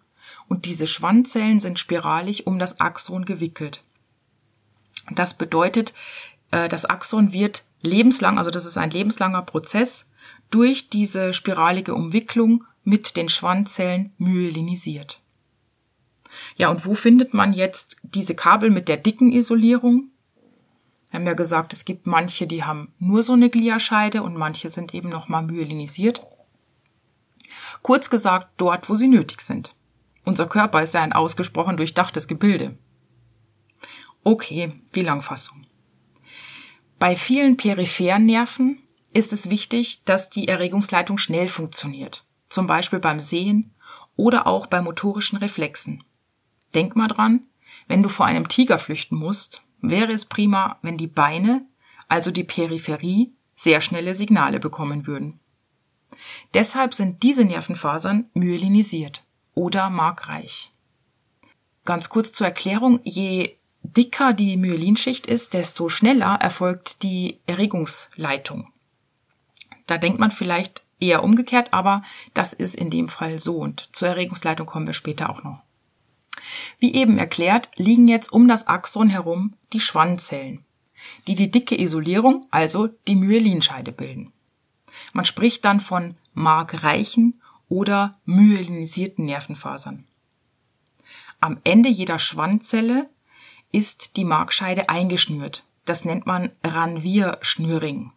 und 0.49 0.65
diese 0.65 0.87
Schwannzellen 0.87 1.61
sind 1.61 1.79
spiralig 1.79 2.47
um 2.47 2.59
das 2.59 2.81
Axon 2.81 3.25
gewickelt. 3.25 3.85
Das 5.11 5.37
bedeutet, 5.37 5.93
das 6.69 6.85
Axon 6.85 7.33
wird 7.33 7.65
lebenslang, 7.83 8.39
also 8.39 8.51
das 8.51 8.65
ist 8.65 8.79
ein 8.79 8.91
lebenslanger 8.91 9.43
Prozess, 9.43 10.11
durch 10.51 10.89
diese 10.89 11.33
spiralige 11.33 11.95
Umwicklung 11.95 12.65
mit 12.85 13.17
den 13.17 13.29
Schwanzzellen 13.29 14.13
myelinisiert. 14.19 15.21
Ja, 16.57 16.69
und 16.69 16.87
wo 16.87 16.95
findet 16.95 17.35
man 17.35 17.53
jetzt 17.53 17.97
diese 18.03 18.35
Kabel 18.35 18.71
mit 18.71 18.89
der 18.89 18.97
dicken 18.97 19.33
Isolierung? 19.33 20.11
Wir 21.11 21.21
haben 21.21 21.27
ja 21.27 21.35
gesagt, 21.35 21.73
es 21.73 21.85
gibt 21.85 22.07
manche, 22.07 22.47
die 22.47 22.65
haben 22.65 22.93
nur 22.99 23.23
so 23.23 23.33
eine 23.33 23.51
Gliascheide 23.51 24.23
und 24.23 24.37
manche 24.37 24.69
sind 24.69 24.95
eben 24.95 25.09
nochmal 25.09 25.43
myelinisiert. 25.43 26.23
Kurz 27.83 28.11
gesagt, 28.11 28.49
dort, 28.57 28.89
wo 28.89 28.97
sie 28.97 29.09
nötig 29.09 29.41
sind. 29.41 29.75
Unser 30.25 30.47
Körper 30.47 30.83
ist 30.83 30.95
ja 30.95 31.03
ein 31.03 31.13
ausgesprochen 31.13 31.77
durchdachtes 31.77 32.29
Gebilde. 32.29 32.77
Okay, 34.25 34.73
die 34.95 35.03
Langfassung. 35.03 35.67
Bei 36.99 37.17
vielen 37.17 37.57
peripheren 37.57 38.27
Nerven 38.27 38.83
ist 39.13 39.33
es 39.33 39.51
wichtig, 39.51 40.03
dass 40.05 40.31
die 40.31 40.49
Erregungsleitung 40.49 41.19
schnell 41.19 41.49
funktioniert. 41.49 42.25
Zum 42.49 42.67
Beispiel 42.67 42.99
beim 42.99 43.21
Sehen 43.21 43.75
oder 44.17 44.47
auch 44.47 44.67
bei 44.67 44.81
motorischen 44.81 45.39
Reflexen. 45.39 46.05
Denk 46.75 46.97
mal 46.97 47.09
dran, 47.09 47.43
wenn 47.89 48.03
du 48.03 48.09
vor 48.09 48.27
einem 48.27 48.49
Tiger 48.49 48.79
flüchten 48.79 49.17
musst, 49.17 49.63
wäre 49.81 50.13
es 50.13 50.25
prima, 50.25 50.79
wenn 50.83 50.97
die 50.97 51.07
Beine, 51.07 51.67
also 52.09 52.31
die 52.31 52.45
Peripherie, 52.45 53.33
sehr 53.55 53.81
schnelle 53.81 54.15
Signale 54.15 54.61
bekommen 54.61 55.07
würden. 55.07 55.41
Deshalb 56.55 56.95
sind 56.95 57.23
diese 57.23 57.45
Nervenfasern 57.45 58.31
myelinisiert 58.35 59.25
oder 59.55 59.91
markreich. 59.91 60.73
Ganz 61.85 62.09
kurz 62.09 62.33
zur 62.33 62.47
Erklärung, 62.47 63.01
je 63.05 63.57
dicker 63.85 64.33
die 64.33 64.57
Myelinschicht 64.57 65.27
ist, 65.27 65.55
desto 65.55 65.89
schneller 65.89 66.39
erfolgt 66.41 67.03
die 67.03 67.39
Erregungsleitung. 67.47 68.69
Da 69.87 69.99
denkt 69.99 70.19
man 70.19 70.31
vielleicht 70.31 70.83
eher 70.99 71.23
umgekehrt, 71.23 71.73
aber 71.73 72.03
das 72.33 72.53
ist 72.53 72.75
in 72.75 72.91
dem 72.91 73.09
Fall 73.09 73.39
so 73.39 73.59
und 73.59 73.89
zur 73.93 74.09
Erregungsleitung 74.09 74.67
kommen 74.67 74.87
wir 74.87 74.95
später 74.95 75.31
auch 75.31 75.43
noch. 75.43 75.61
Wie 76.79 76.95
eben 76.95 77.19
erklärt, 77.19 77.71
liegen 77.77 78.09
jetzt 78.09 78.33
um 78.33 78.49
das 78.49 78.67
Axon 78.67 79.09
herum 79.09 79.55
die 79.73 79.81
Schwannzellen, 79.81 80.65
die 81.27 81.35
die 81.35 81.51
dicke 81.51 81.81
Isolierung, 81.81 82.47
also 82.51 82.89
die 83.07 83.17
Myelinscheide 83.17 83.93
bilden. 83.93 84.33
Man 85.13 85.25
spricht 85.25 85.65
dann 85.65 85.81
von 85.81 86.17
markreichen 86.33 87.41
oder 87.69 88.19
myelinisierten 88.25 89.25
Nervenfasern. 89.25 90.05
Am 91.41 91.59
Ende 91.65 91.89
jeder 91.89 92.19
Schwannzelle 92.19 93.09
ist 93.75 94.17
die 94.17 94.25
Markscheide 94.25 94.89
eingeschnürt. 94.89 95.65
Das 95.85 96.05
nennt 96.05 96.27
man 96.27 96.53
Ranvierschnürring. 96.63 98.13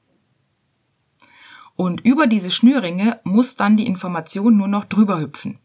Und 1.75 2.01
über 2.01 2.27
diese 2.27 2.51
Schnürringe 2.51 3.19
muss 3.23 3.55
dann 3.55 3.77
die 3.77 3.85
Information 3.85 4.57
nur 4.57 4.67
noch 4.67 4.85
drüber 4.85 5.19
hüpfen. 5.19 5.59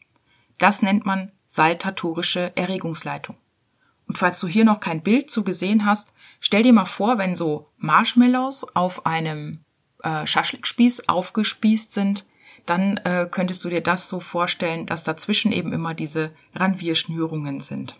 Das 0.58 0.82
nennt 0.82 1.06
man 1.06 1.32
saltatorische 1.46 2.56
Erregungsleitung. 2.56 3.36
Und 4.06 4.18
falls 4.18 4.40
du 4.40 4.46
hier 4.46 4.64
noch 4.64 4.80
kein 4.80 5.02
Bild 5.02 5.30
zu 5.30 5.44
gesehen 5.44 5.86
hast, 5.86 6.12
stell 6.40 6.62
dir 6.62 6.72
mal 6.72 6.84
vor, 6.84 7.18
wenn 7.18 7.36
so 7.36 7.68
Marshmallows 7.78 8.74
auf 8.74 9.06
einem 9.06 9.60
äh, 10.02 10.26
Schaschlikspieß 10.26 11.08
aufgespießt 11.08 11.92
sind, 11.92 12.26
dann 12.66 12.98
äh, 12.98 13.26
könntest 13.30 13.64
du 13.64 13.68
dir 13.68 13.82
das 13.82 14.08
so 14.08 14.20
vorstellen, 14.20 14.86
dass 14.86 15.04
dazwischen 15.04 15.52
eben 15.52 15.72
immer 15.72 15.94
diese 15.94 16.32
Ranvierschnürungen 16.54 17.60
sind. 17.60 17.96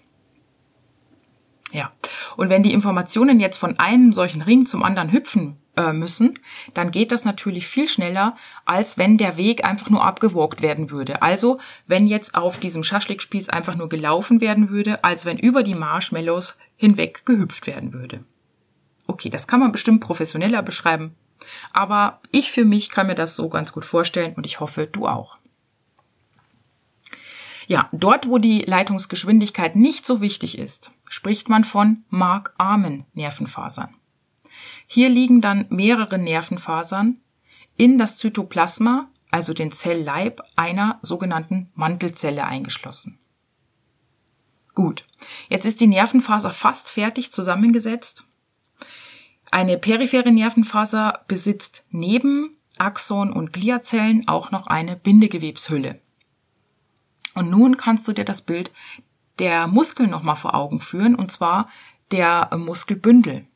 Ja. 1.73 1.91
Und 2.37 2.51
wenn 2.51 2.63
die 2.63 2.73
Informationen 2.73 3.41
jetzt 3.41 3.59
von 3.59 3.79
einem 3.79 4.13
solchen 4.13 4.43
Ring 4.43 4.67
zum 4.67 4.83
anderen 4.83 5.11
hüpfen 5.11 5.57
äh, 5.77 5.93
müssen, 5.93 6.39
dann 6.75 6.91
geht 6.91 7.13
das 7.13 7.25
natürlich 7.25 7.67
viel 7.67 7.89
schneller, 7.89 8.37
als 8.67 8.99
wenn 8.99 9.17
der 9.17 9.39
Weg 9.39 9.65
einfach 9.65 9.89
nur 9.89 10.05
abgewalkt 10.05 10.61
werden 10.61 10.91
würde. 10.91 11.23
Also, 11.23 11.59
wenn 11.87 12.07
jetzt 12.07 12.35
auf 12.35 12.59
diesem 12.59 12.85
Schaschlikspieß 12.85 13.49
einfach 13.49 13.75
nur 13.75 13.89
gelaufen 13.89 14.41
werden 14.41 14.69
würde, 14.69 15.03
als 15.03 15.25
wenn 15.25 15.39
über 15.39 15.63
die 15.63 15.75
Marshmallows 15.75 16.59
hinweg 16.77 17.25
gehüpft 17.25 17.67
werden 17.67 17.93
würde. 17.95 18.25
Okay, 19.07 19.31
das 19.31 19.47
kann 19.47 19.61
man 19.61 19.73
bestimmt 19.73 20.01
professioneller 20.01 20.63
beschreiben, 20.63 21.15
aber 21.73 22.21
ich 22.31 22.53
für 22.53 22.65
mich 22.65 22.91
kann 22.91 23.07
mir 23.07 23.15
das 23.15 23.35
so 23.35 23.49
ganz 23.49 23.73
gut 23.73 23.85
vorstellen 23.85 24.35
und 24.35 24.47
ich 24.47 24.61
hoffe, 24.61 24.87
du 24.87 25.07
auch. 25.07 25.39
Ja, 27.67 27.89
dort, 27.93 28.29
wo 28.29 28.39
die 28.39 28.63
Leitungsgeschwindigkeit 28.63 29.77
nicht 29.77 30.07
so 30.07 30.21
wichtig 30.21 30.59
ist, 30.59 30.93
spricht 31.13 31.51
man 31.51 31.63
von 31.63 32.05
markarmen 32.09 33.05
Nervenfasern. 33.13 33.95
Hier 34.87 35.11
liegen 35.11 35.43
dann 35.43 35.67
mehrere 35.69 36.17
Nervenfasern 36.17 37.19
in 37.77 37.99
das 37.99 38.17
Zytoplasma, 38.17 39.11
also 39.31 39.53
den 39.53 39.73
Zellleib 39.73 40.41
einer 40.57 40.99
sogenannten 41.03 41.71
Mantelzelle 41.75 42.47
eingeschlossen. 42.47 43.19
Gut, 44.75 45.05
jetzt 45.51 45.67
ist 45.67 45.83
die 45.83 45.87
Nervenfaser 45.87 46.51
fast 46.51 46.89
fertig 46.89 47.31
zusammengesetzt. 47.31 48.25
Eine 49.51 49.77
periphere 49.77 50.33
Nervenfaser 50.33 51.27
besitzt 51.29 51.85
neben 51.91 52.57
Axon 52.79 53.35
und 53.35 53.53
Gliazellen 53.53 54.29
auch 54.29 54.51
noch 54.51 54.67
eine 54.67 54.97
Bindegewebshülle. 54.97 56.01
Und 57.35 57.51
nun 57.51 57.77
kannst 57.77 58.09
du 58.09 58.15
dir 58.15 58.25
das 58.25 58.41
Bild 58.41 58.71
der 59.39 59.67
Muskel 59.67 60.07
nochmal 60.07 60.37
vor 60.37 60.55
Augen 60.55 60.81
führen, 60.81 61.15
und 61.15 61.31
zwar 61.33 61.69
der 62.11 62.51
Muskelbündel. 62.57 63.47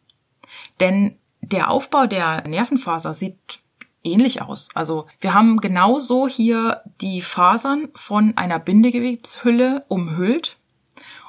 Denn 0.81 1.19
Der 1.53 1.71
Aufbau 1.71 2.07
der 2.07 2.47
Nervenfaser 2.49 3.15
sieht 3.15 3.61
ähnlich 4.03 4.43
aus. 4.43 4.69
Also 4.75 5.07
wir 5.21 5.33
haben 5.35 5.61
genauso 5.61 6.27
hier 6.29 6.83
die 7.01 7.21
Fasern 7.21 7.89
von 7.95 8.37
einer 8.37 8.59
Bindegewebshülle 8.59 9.85
umhüllt 9.89 10.57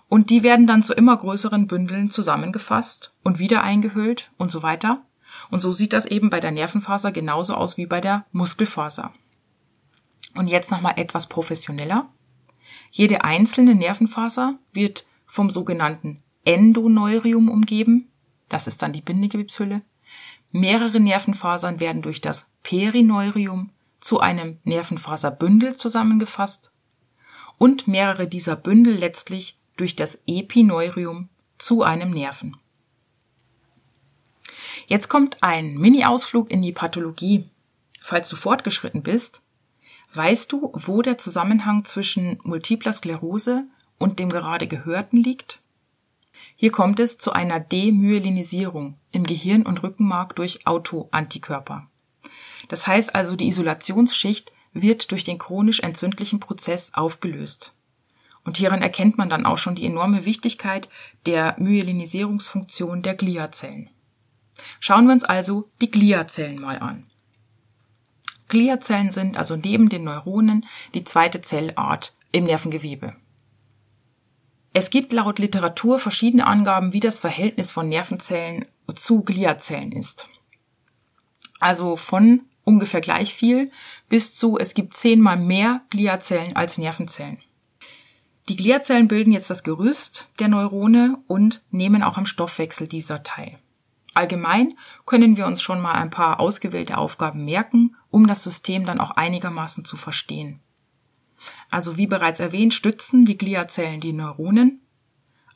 und 0.10 0.30
die 0.30 0.42
werden 0.44 0.68
dann 0.68 0.84
zu 0.84 0.94
immer 0.94 1.18
größeren 1.18 1.68
Bündeln 1.68 2.10
zusammengefasst 2.10 3.14
und 3.24 3.40
wieder 3.40 3.62
eingehüllt 3.64 4.32
und 4.38 4.52
so 4.52 4.64
weiter. 4.64 5.02
Und 5.52 5.62
so 5.62 5.72
sieht 5.72 5.94
das 5.94 6.06
eben 6.06 6.30
bei 6.30 6.40
der 6.40 6.52
Nervenfaser 6.52 7.12
genauso 7.12 7.54
aus 7.54 7.78
wie 7.78 7.86
bei 7.86 8.02
der 8.02 8.26
Muskelfaser. 8.32 9.14
Und 10.36 10.48
jetzt 10.48 10.72
nochmal 10.72 10.94
etwas 10.98 11.28
professioneller. 11.28 12.10
Jede 12.92 13.24
einzelne 13.24 13.76
Nervenfaser 13.76 14.58
wird 14.74 15.06
vom 15.26 15.50
sogenannten 15.50 16.18
Endoneurium 16.46 17.50
umgeben. 17.50 18.08
Das 18.50 18.68
ist 18.68 18.82
dann 18.82 18.94
die 18.94 19.02
Bindegewebshülle. 19.02 19.82
Mehrere 20.52 21.00
Nervenfasern 21.00 21.80
werden 21.80 22.02
durch 22.02 22.22
das 22.22 22.50
Perineurium 22.64 23.70
zu 24.00 24.20
einem 24.22 24.60
Nervenfaserbündel 24.64 25.76
zusammengefasst 25.76 26.72
und 27.58 27.88
mehrere 27.88 28.28
dieser 28.28 28.56
Bündel 28.56 28.96
letztlich 28.96 29.58
durch 29.76 29.96
das 29.96 30.22
Epineurium 30.28 31.30
zu 31.58 31.84
einem 31.84 32.12
Nerven. 32.12 32.58
Jetzt 34.88 35.10
kommt 35.10 35.44
ein 35.44 35.76
Mini-Ausflug 35.76 36.50
in 36.50 36.62
die 36.62 36.72
Pathologie. 36.72 37.50
Falls 38.02 38.30
du 38.30 38.38
fortgeschritten 38.38 39.04
bist, 39.04 39.42
weißt 40.14 40.52
du, 40.52 40.72
wo 40.74 41.02
der 41.02 41.18
Zusammenhang 41.18 41.86
zwischen 41.86 42.40
multipler 42.44 42.94
Sklerose 42.94 43.66
und 43.98 44.20
dem 44.20 44.30
gerade 44.30 44.68
Gehörten 44.68 45.18
liegt? 45.18 45.60
Hier 46.56 46.72
kommt 46.72 47.00
es 47.00 47.18
zu 47.18 47.34
einer 47.34 47.60
Demyelinisierung 47.60 48.96
im 49.12 49.24
Gehirn 49.24 49.64
und 49.64 49.84
Rückenmark 49.84 50.36
durch 50.36 50.66
Autoantikörper. 50.66 51.88
Das 52.68 52.88
heißt 52.88 53.16
also, 53.16 53.36
die 53.36 53.48
Isolationsschicht 53.48 54.52
wird 54.74 55.12
durch 55.12 55.24
den 55.24 55.38
chronisch 55.38 55.82
entzündlichen 55.82 56.40
Prozess 56.40 56.94
aufgelöst. 56.94 57.74
Und 58.44 58.58
hieran 58.58 58.82
erkennt 58.82 59.18
man 59.18 59.30
dann 59.30 59.46
auch 59.46 59.58
schon 59.58 59.76
die 59.76 59.86
enorme 59.86 60.26
Wichtigkeit 60.26 60.90
der 61.26 61.56
Myelinisierungsfunktion 61.60 63.02
der 63.02 63.16
Gliazellen. 63.16 63.90
Schauen 64.80 65.06
wir 65.06 65.14
uns 65.14 65.24
also 65.24 65.70
die 65.82 65.92
Gliazellen 65.92 66.60
mal 66.60 66.80
an. 66.80 67.06
Gliazellen 68.48 69.12
sind 69.12 69.38
also 69.38 69.56
neben 69.56 69.90
den 69.90 70.04
Neuronen 70.04 70.66
die 70.94 71.04
zweite 71.04 71.42
Zellart 71.42 72.16
im 72.32 72.46
Nervengewebe. 72.46 73.16
Es 74.74 74.90
gibt 74.90 75.12
laut 75.12 75.40
Literatur 75.40 75.98
verschiedene 75.98 76.46
Angaben, 76.46 76.94
wie 76.94 77.00
das 77.00 77.20
Verhältnis 77.20 77.72
von 77.72 77.90
Nervenzellen 77.90 78.68
zu 78.96 79.24
Gliazellen 79.24 79.92
ist. 79.92 80.30
Also 81.60 81.96
von 81.96 82.42
ungefähr 82.64 83.02
gleich 83.02 83.34
viel 83.34 83.72
bis 84.10 84.36
zu 84.36 84.58
es 84.58 84.74
gibt 84.74 84.96
zehnmal 84.96 85.38
mehr 85.38 85.82
Gliazellen 85.90 86.56
als 86.56 86.78
Nervenzellen. 86.78 87.40
Die 88.50 88.56
Gliazellen 88.56 89.08
bilden 89.08 89.34
jetzt 89.34 89.50
das 89.50 89.64
Gerüst 89.64 90.32
der 90.40 90.48
Neurone 90.48 91.18
und 91.28 91.64
nehmen 91.72 92.04
auch 92.04 92.18
am 92.18 92.26
Stoffwechsel 92.26 92.88
dieser 92.88 93.24
teil. 93.24 93.58
Allgemein 94.14 94.76
können 95.06 95.38
wir 95.38 95.46
uns 95.46 95.62
schon 95.62 95.82
mal 95.82 95.94
ein 95.94 96.10
paar 96.10 96.40
ausgewählte 96.40 96.98
Aufgaben 96.98 97.46
merken, 97.46 97.96
um 98.18 98.26
das 98.26 98.42
System 98.42 98.84
dann 98.84 99.00
auch 99.00 99.12
einigermaßen 99.12 99.86
zu 99.86 99.96
verstehen. 99.96 100.60
Also 101.70 101.98
wie 101.98 102.08
bereits 102.08 102.40
erwähnt, 102.40 102.74
stützen 102.74 103.28
die 103.28 103.38
Gliazellen 103.38 104.02
die 104.02 104.12
Neuronen. 104.12 104.82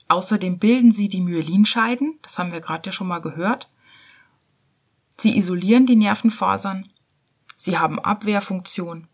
Außerdem 0.09 0.59
bilden 0.59 0.91
sie 0.91 1.09
die 1.09 1.21
Myelinscheiden, 1.21 2.19
das 2.21 2.37
haben 2.37 2.51
wir 2.51 2.61
gerade 2.61 2.87
ja 2.87 2.91
schon 2.91 3.07
mal 3.07 3.19
gehört. 3.19 3.71
Sie 5.17 5.35
isolieren 5.35 5.87
die 5.87 5.95
Nervenfasern, 5.95 6.87
sie 7.57 7.79
haben 7.79 7.97
Abwehrfunktion 7.97 9.07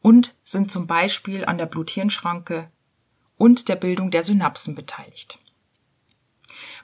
und 0.00 0.36
sind 0.44 0.70
zum 0.70 0.86
Beispiel 0.86 1.44
an 1.44 1.58
der 1.58 1.66
Blut-Hirn-Schranke 1.66 2.70
und 3.36 3.68
der 3.68 3.76
Bildung 3.76 4.12
der 4.12 4.22
Synapsen 4.22 4.76
beteiligt. 4.76 5.40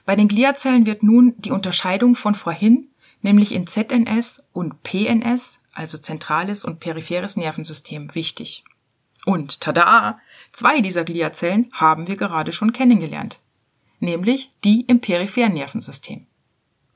Bei 0.05 0.17
den 0.17 0.27
Gliazellen 0.27 0.85
wird 0.85 1.01
nun 1.01 1.35
die 1.37 1.51
Unterscheidung 1.51 2.15
von 2.15 2.35
vorhin, 2.35 2.89
nämlich 3.21 3.53
in 3.53 3.67
ZNS 3.67 4.49
und 4.51 4.83
PNS, 4.83 5.62
also 5.73 5.97
zentrales 5.97 6.63
und 6.63 6.79
peripheres 6.79 7.37
Nervensystem, 7.37 8.13
wichtig. 8.15 8.63
Und 9.25 9.61
tada! 9.61 10.19
Zwei 10.51 10.81
dieser 10.81 11.03
Gliazellen 11.03 11.69
haben 11.73 12.07
wir 12.07 12.15
gerade 12.15 12.51
schon 12.51 12.73
kennengelernt. 12.73 13.39
Nämlich 13.99 14.51
die 14.63 14.81
im 14.81 14.99
peripheren 14.99 15.53
Nervensystem. 15.53 16.27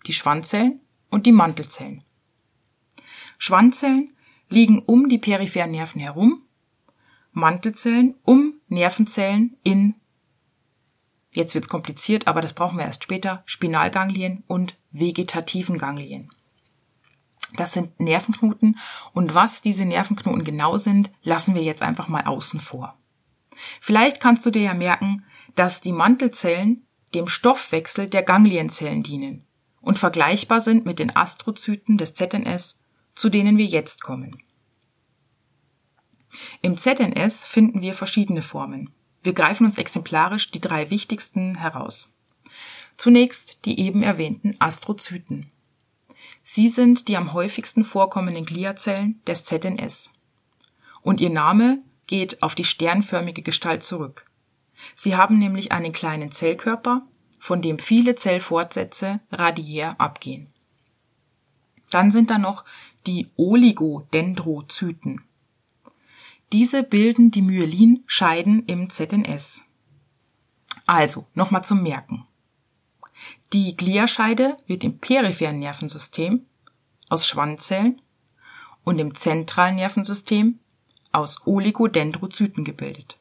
Die 0.05 0.13
Schwanzzellen 0.13 0.81
und 1.09 1.25
die 1.25 1.31
Mantelzellen. 1.31 2.03
Schwanzzellen 3.37 4.13
liegen 4.49 4.79
um 4.79 5.09
die 5.09 5.17
peripheren 5.17 5.71
Nerven 5.71 6.01
herum, 6.01 6.43
Mantelzellen 7.31 8.15
um 8.23 8.55
Nervenzellen 8.67 9.55
in 9.63 9.95
jetzt 11.31 11.53
wird's 11.53 11.69
kompliziert, 11.69 12.27
aber 12.27 12.41
das 12.41 12.53
brauchen 12.53 12.77
wir 12.77 12.85
erst 12.85 13.03
später, 13.03 13.43
Spinalganglien 13.45 14.43
und 14.47 14.77
vegetativen 14.91 15.77
Ganglien. 15.77 16.31
Das 17.55 17.73
sind 17.73 17.99
Nervenknoten 17.99 18.77
und 19.13 19.33
was 19.33 19.61
diese 19.61 19.85
Nervenknoten 19.85 20.43
genau 20.43 20.77
sind, 20.77 21.11
lassen 21.23 21.55
wir 21.55 21.63
jetzt 21.63 21.81
einfach 21.81 22.07
mal 22.07 22.25
außen 22.25 22.59
vor. 22.59 22.97
Vielleicht 23.81 24.19
kannst 24.19 24.45
du 24.45 24.51
dir 24.51 24.63
ja 24.63 24.73
merken, 24.73 25.23
dass 25.55 25.81
die 25.81 25.91
Mantelzellen 25.91 26.85
dem 27.13 27.27
Stoffwechsel 27.27 28.09
der 28.09 28.23
Ganglienzellen 28.23 29.03
dienen 29.03 29.45
und 29.81 29.97
vergleichbar 29.97 30.61
sind 30.61 30.85
mit 30.85 30.99
den 30.99 31.15
Astrozyten 31.15 31.97
des 31.97 32.13
ZNS, 32.13 32.81
zu 33.15 33.29
denen 33.29 33.57
wir 33.57 33.65
jetzt 33.65 34.03
kommen. 34.03 34.43
Im 36.61 36.77
ZNS 36.77 37.43
finden 37.45 37.81
wir 37.81 37.93
verschiedene 37.93 38.41
Formen. 38.41 38.91
Wir 39.23 39.33
greifen 39.33 39.65
uns 39.65 39.77
exemplarisch 39.77 40.51
die 40.51 40.61
drei 40.61 40.89
wichtigsten 40.89 41.55
heraus. 41.55 42.13
Zunächst 42.97 43.65
die 43.65 43.79
eben 43.79 44.03
erwähnten 44.03 44.55
Astrozyten. 44.59 45.51
Sie 46.49 46.69
sind 46.69 47.09
die 47.09 47.17
am 47.17 47.33
häufigsten 47.33 47.83
vorkommenden 47.83 48.45
Gliazellen 48.45 49.21
des 49.27 49.43
ZNS. 49.43 50.13
Und 51.01 51.19
ihr 51.19 51.29
Name 51.29 51.79
geht 52.07 52.41
auf 52.41 52.55
die 52.55 52.63
sternförmige 52.63 53.41
Gestalt 53.41 53.83
zurück. 53.83 54.31
Sie 54.95 55.17
haben 55.17 55.39
nämlich 55.39 55.73
einen 55.73 55.91
kleinen 55.91 56.31
Zellkörper, 56.31 57.05
von 57.37 57.61
dem 57.61 57.79
viele 57.79 58.15
Zellfortsätze 58.15 59.19
radiär 59.29 59.99
abgehen. 59.99 60.47
Dann 61.91 62.11
sind 62.11 62.29
da 62.29 62.37
noch 62.37 62.63
die 63.07 63.27
Oligodendrozyten. 63.35 65.25
Diese 66.53 66.83
bilden 66.83 67.29
die 67.29 67.41
Myelinscheiden 67.41 68.65
im 68.67 68.89
ZNS. 68.89 69.63
Also, 70.85 71.27
nochmal 71.33 71.65
zum 71.65 71.83
Merken. 71.83 72.26
Die 73.53 73.77
Gliascheide 73.77 74.57
wird 74.67 74.83
im 74.83 74.97
peripheren 74.97 75.59
Nervensystem 75.59 76.45
aus 77.09 77.27
Schwanzzellen 77.27 78.01
und 78.83 78.99
im 78.99 79.15
zentralen 79.15 79.77
Nervensystem 79.77 80.59
aus 81.13 81.47
Oligodendrozyten 81.47 82.65
gebildet. 82.65 83.17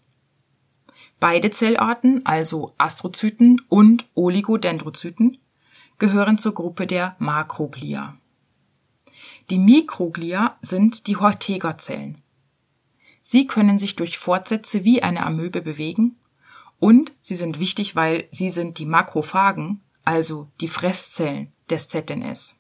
Beide 1.21 1.51
Zellarten, 1.51 2.27
also 2.27 2.75
Astrozyten 2.77 3.62
und 3.69 4.07
Oligodendrozyten, 4.15 5.39
gehören 5.99 6.39
zur 6.39 6.55
Gruppe 6.55 6.87
der 6.87 7.17
Makroglia. 7.19 8.17
Die 9.49 9.59
Mikroglia 9.59 10.59
sind 10.61 11.07
die 11.07 11.17
Hortega-Zellen. 11.17 12.21
Sie 13.23 13.47
können 13.47 13.79
sich 13.79 13.97
durch 13.97 14.19
Fortsätze 14.19 14.85
wie 14.85 15.03
eine 15.03 15.25
Amöbe 15.25 15.62
bewegen 15.62 16.17
und 16.79 17.12
sie 17.21 17.35
sind 17.35 17.59
wichtig, 17.59 17.97
weil 17.97 18.29
sie 18.31 18.51
sind 18.51 18.79
die 18.79 18.87
Makrophagen, 18.87 19.81
also 20.07 20.49
die 20.61 20.69
Fresszellen 20.69 21.53
des 21.69 21.88
ZNS. 21.88 22.57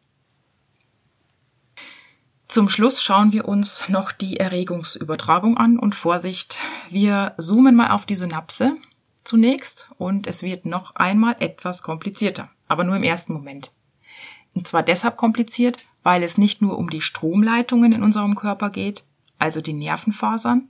Zum 2.48 2.68
Schluss 2.68 3.02
schauen 3.02 3.32
wir 3.32 3.48
uns 3.48 3.88
noch 3.88 4.12
die 4.12 4.38
Erregungsübertragung 4.38 5.56
an 5.56 5.78
und 5.78 5.94
Vorsicht, 5.94 6.58
wir 6.90 7.34
zoomen 7.38 7.74
mal 7.74 7.90
auf 7.90 8.04
die 8.06 8.14
Synapse 8.14 8.76
zunächst 9.24 9.90
und 9.98 10.26
es 10.26 10.42
wird 10.42 10.66
noch 10.66 10.94
einmal 10.96 11.36
etwas 11.40 11.82
komplizierter, 11.82 12.50
aber 12.68 12.84
nur 12.84 12.96
im 12.96 13.02
ersten 13.02 13.32
Moment. 13.32 13.72
Und 14.54 14.66
zwar 14.66 14.82
deshalb 14.82 15.16
kompliziert, 15.16 15.78
weil 16.02 16.22
es 16.22 16.38
nicht 16.38 16.62
nur 16.62 16.78
um 16.78 16.90
die 16.90 17.00
Stromleitungen 17.00 17.92
in 17.92 18.02
unserem 18.02 18.34
Körper 18.36 18.70
geht, 18.70 19.04
also 19.38 19.60
die 19.60 19.72
Nervenfasern, 19.72 20.68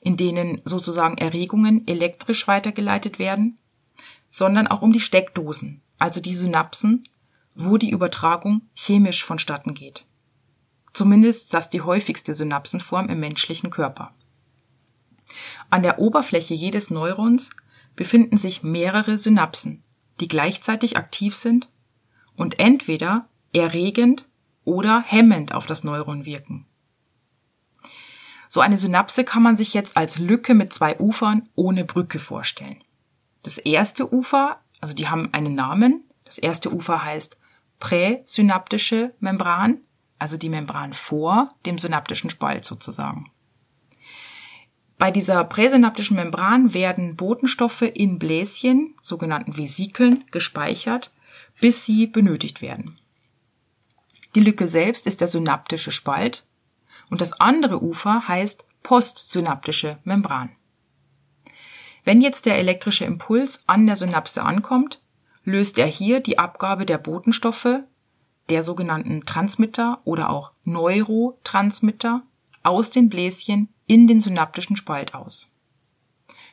in 0.00 0.16
denen 0.16 0.62
sozusagen 0.64 1.18
Erregungen 1.18 1.86
elektrisch 1.86 2.48
weitergeleitet 2.48 3.18
werden, 3.18 3.58
sondern 4.30 4.66
auch 4.66 4.82
um 4.82 4.92
die 4.92 5.00
Steckdosen, 5.00 5.82
also 5.98 6.20
die 6.20 6.34
Synapsen, 6.34 7.04
wo 7.54 7.78
die 7.78 7.90
Übertragung 7.90 8.62
chemisch 8.74 9.24
vonstatten 9.24 9.74
geht. 9.74 10.04
Zumindest 10.92 11.52
das 11.54 11.70
die 11.70 11.80
häufigste 11.80 12.34
Synapsenform 12.34 13.08
im 13.08 13.20
menschlichen 13.20 13.70
Körper. 13.70 14.12
An 15.70 15.82
der 15.82 15.98
Oberfläche 15.98 16.54
jedes 16.54 16.90
Neurons 16.90 17.50
befinden 17.96 18.38
sich 18.38 18.62
mehrere 18.62 19.18
Synapsen, 19.18 19.82
die 20.20 20.28
gleichzeitig 20.28 20.96
aktiv 20.96 21.34
sind 21.34 21.68
und 22.36 22.58
entweder 22.58 23.28
erregend 23.52 24.26
oder 24.64 25.02
hemmend 25.02 25.54
auf 25.54 25.66
das 25.66 25.84
Neuron 25.84 26.24
wirken. 26.24 26.66
So 28.48 28.60
eine 28.60 28.76
Synapse 28.76 29.24
kann 29.24 29.42
man 29.42 29.56
sich 29.56 29.74
jetzt 29.74 29.96
als 29.96 30.18
Lücke 30.18 30.54
mit 30.54 30.72
zwei 30.72 30.98
Ufern 30.98 31.48
ohne 31.54 31.84
Brücke 31.84 32.18
vorstellen. 32.18 32.82
Das 33.42 33.58
erste 33.58 34.12
Ufer, 34.12 34.60
also 34.80 34.94
die 34.94 35.08
haben 35.08 35.32
einen 35.32 35.54
Namen. 35.54 36.04
Das 36.24 36.38
erste 36.38 36.72
Ufer 36.72 37.04
heißt 37.04 37.38
präsynaptische 37.78 39.14
Membran, 39.20 39.78
also 40.18 40.36
die 40.36 40.48
Membran 40.48 40.92
vor 40.92 41.50
dem 41.66 41.78
synaptischen 41.78 42.30
Spalt 42.30 42.64
sozusagen. 42.64 43.30
Bei 44.98 45.10
dieser 45.10 45.44
präsynaptischen 45.44 46.16
Membran 46.16 46.72
werden 46.72 47.16
Botenstoffe 47.16 47.82
in 47.82 48.18
Bläschen, 48.18 48.94
sogenannten 49.02 49.58
Vesikeln, 49.58 50.24
gespeichert, 50.30 51.12
bis 51.60 51.84
sie 51.84 52.06
benötigt 52.06 52.62
werden. 52.62 52.98
Die 54.34 54.40
Lücke 54.40 54.66
selbst 54.66 55.06
ist 55.06 55.20
der 55.20 55.28
synaptische 55.28 55.92
Spalt 55.92 56.46
und 57.10 57.20
das 57.20 57.40
andere 57.40 57.82
Ufer 57.82 58.26
heißt 58.26 58.64
postsynaptische 58.82 59.98
Membran. 60.04 60.50
Wenn 62.06 62.20
jetzt 62.22 62.46
der 62.46 62.56
elektrische 62.56 63.04
Impuls 63.04 63.64
an 63.66 63.84
der 63.84 63.96
Synapse 63.96 64.40
ankommt, 64.40 65.00
löst 65.42 65.76
er 65.76 65.88
hier 65.88 66.20
die 66.20 66.38
Abgabe 66.38 66.86
der 66.86 66.98
Botenstoffe, 66.98 67.80
der 68.48 68.62
sogenannten 68.62 69.26
Transmitter 69.26 70.00
oder 70.04 70.30
auch 70.30 70.52
Neurotransmitter, 70.62 72.22
aus 72.62 72.92
den 72.92 73.08
Bläschen 73.08 73.70
in 73.86 74.06
den 74.06 74.20
synaptischen 74.20 74.76
Spalt 74.76 75.14
aus. 75.14 75.52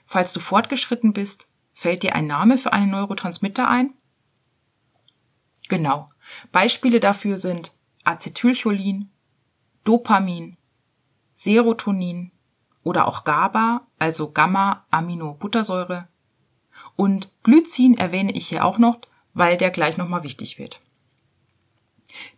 Falls 0.08 0.34
du 0.34 0.40
fortgeschritten 0.40 1.14
bist, 1.14 1.48
fällt 1.72 2.02
dir 2.02 2.16
ein 2.16 2.26
Name 2.26 2.58
für 2.58 2.74
einen 2.74 2.90
Neurotransmitter 2.90 3.68
ein? 3.68 3.94
Genau. 5.70 6.10
Beispiele 6.52 7.00
dafür 7.00 7.38
sind 7.38 7.74
Acetylcholin, 8.04 9.12
Dopamin, 9.84 10.58
Serotonin 11.36 12.32
oder 12.84 13.08
auch 13.08 13.24
GABA, 13.24 13.82
also 14.00 14.32
Gamma-Aminobuttersäure. 14.32 16.08
Und 16.96 17.30
Glycin 17.44 17.98
erwähne 17.98 18.34
ich 18.34 18.48
hier 18.48 18.66
auch 18.66 18.78
noch, 18.78 19.00
weil 19.34 19.58
der 19.58 19.72
gleich 19.72 19.98
nochmal 19.98 20.24
wichtig 20.24 20.60
wird. 20.60 20.80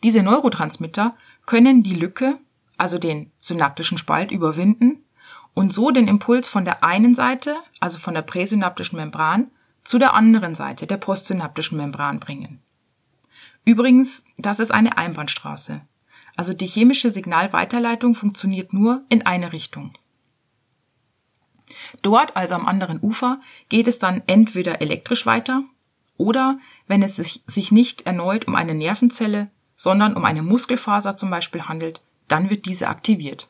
Diese 0.03 0.23
Neurotransmitter 0.23 1.15
können 1.45 1.84
die 1.84 1.95
Lücke, 1.95 2.38
also 2.77 2.97
den 2.97 3.31
synaptischen 3.39 3.97
Spalt, 3.97 4.31
überwinden 4.31 5.03
und 5.53 5.73
so 5.73 5.91
den 5.91 6.08
Impuls 6.08 6.47
von 6.47 6.65
der 6.65 6.84
einen 6.84 7.15
Seite, 7.15 7.58
also 7.79 7.97
von 7.97 8.13
der 8.13 8.21
präsynaptischen 8.21 8.97
Membran, 8.97 9.51
zu 9.84 9.99
der 9.99 10.13
anderen 10.13 10.55
Seite, 10.55 10.88
der 10.88 10.97
postsynaptischen 10.97 11.77
Membran 11.77 12.19
bringen. 12.19 12.62
Übrigens, 13.65 14.25
das 14.38 14.60
ist 14.60 14.71
eine 14.71 14.97
Einbahnstraße. 14.97 15.81
Also 16.36 16.53
die 16.53 16.67
chemische 16.67 17.12
Signalweiterleitung 17.12 18.15
funktioniert 18.15 18.73
nur 18.73 19.03
in 19.10 19.25
eine 19.25 19.53
Richtung. 19.53 19.93
Dort, 22.01 22.36
also 22.36 22.56
am 22.56 22.65
anderen 22.65 22.99
Ufer, 23.01 23.41
geht 23.69 23.88
es 23.88 23.99
dann 23.99 24.21
entweder 24.28 24.82
elektrisch 24.82 25.25
weiter 25.25 25.63
oder, 26.17 26.60
wenn 26.88 27.04
es 27.04 27.15
sich 27.15 27.71
nicht 27.71 28.06
erneut 28.06 28.47
um 28.47 28.56
eine 28.56 28.73
Nervenzelle, 28.73 29.49
sondern 29.75 30.15
um 30.15 30.23
eine 30.23 30.41
Muskelfaser 30.41 31.15
zum 31.15 31.30
Beispiel 31.30 31.63
handelt, 31.63 32.01
dann 32.28 32.49
wird 32.49 32.65
diese 32.65 32.88
aktiviert. 32.88 33.49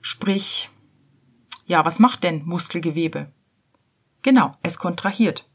Sprich, 0.00 0.70
ja, 1.66 1.84
was 1.84 1.98
macht 1.98 2.22
denn 2.22 2.44
Muskelgewebe? 2.44 3.32
Genau, 4.22 4.56
es 4.62 4.78
kontrahiert. 4.78 5.48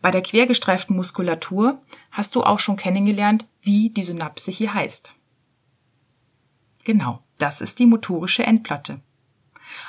Bei 0.00 0.10
der 0.10 0.22
quergestreiften 0.22 0.96
Muskulatur 0.96 1.80
hast 2.10 2.34
du 2.34 2.42
auch 2.42 2.58
schon 2.58 2.76
kennengelernt, 2.76 3.46
wie 3.62 3.90
die 3.90 4.04
Synapse 4.04 4.50
hier 4.50 4.74
heißt. 4.74 5.14
Genau, 6.84 7.22
das 7.38 7.60
ist 7.60 7.78
die 7.78 7.86
motorische 7.86 8.44
Endplatte. 8.44 9.00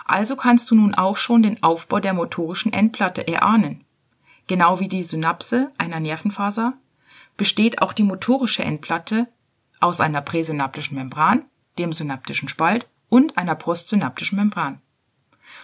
Also 0.05 0.35
kannst 0.35 0.71
du 0.71 0.75
nun 0.75 0.95
auch 0.95 1.17
schon 1.17 1.43
den 1.43 1.61
Aufbau 1.63 1.99
der 1.99 2.13
motorischen 2.13 2.73
Endplatte 2.73 3.27
erahnen. 3.27 3.85
Genau 4.47 4.79
wie 4.79 4.87
die 4.87 5.03
Synapse 5.03 5.71
einer 5.77 5.99
Nervenfaser 5.99 6.73
besteht 7.37 7.81
auch 7.81 7.93
die 7.93 8.03
motorische 8.03 8.63
Endplatte 8.63 9.27
aus 9.79 10.01
einer 10.01 10.21
präsynaptischen 10.21 10.97
Membran, 10.97 11.45
dem 11.77 11.93
synaptischen 11.93 12.49
Spalt 12.49 12.87
und 13.09 13.37
einer 13.37 13.55
postsynaptischen 13.55 14.37
Membran. 14.37 14.81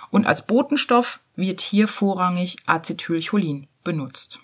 Und 0.09 0.25
als 0.25 0.47
Botenstoff 0.47 1.19
wird 1.35 1.61
hier 1.61 1.87
vorrangig 1.87 2.57
Acetylcholin 2.65 3.67
benutzt. 3.83 4.39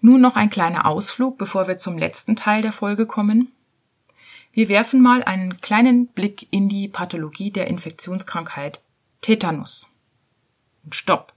Nun 0.00 0.20
noch 0.20 0.36
ein 0.36 0.50
kleiner 0.50 0.86
Ausflug, 0.86 1.38
bevor 1.38 1.66
wir 1.66 1.78
zum 1.78 1.98
letzten 1.98 2.36
Teil 2.36 2.62
der 2.62 2.72
Folge 2.72 3.06
kommen. 3.06 3.52
Wir 4.52 4.68
werfen 4.68 5.02
mal 5.02 5.22
einen 5.22 5.60
kleinen 5.60 6.08
Blick 6.08 6.48
in 6.50 6.68
die 6.68 6.88
Pathologie 6.88 7.50
der 7.50 7.68
Infektionskrankheit 7.68 8.80
Tetanus. 9.20 9.88
Und 10.84 10.94
stopp! 10.94 11.32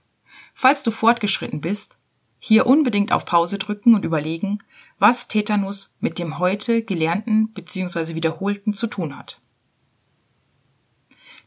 Falls 0.54 0.82
du 0.82 0.90
fortgeschritten 0.90 1.60
bist, 1.60 1.98
hier 2.38 2.66
unbedingt 2.66 3.12
auf 3.12 3.24
Pause 3.24 3.58
drücken 3.58 3.94
und 3.94 4.04
überlegen, 4.04 4.58
was 4.98 5.28
Tetanus 5.28 5.94
mit 6.00 6.18
dem 6.18 6.38
heute 6.38 6.82
gelernten 6.82 7.52
bzw. 7.52 8.14
wiederholten 8.14 8.74
zu 8.74 8.88
tun 8.88 9.16
hat. 9.16 9.40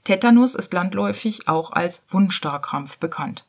Tetanus 0.06 0.56
ist 0.56 0.74
landläufig 0.74 1.48
auch 1.48 1.72
als 1.72 2.06
Wundstarkrampf 2.10 2.98
bekannt. 2.98 3.46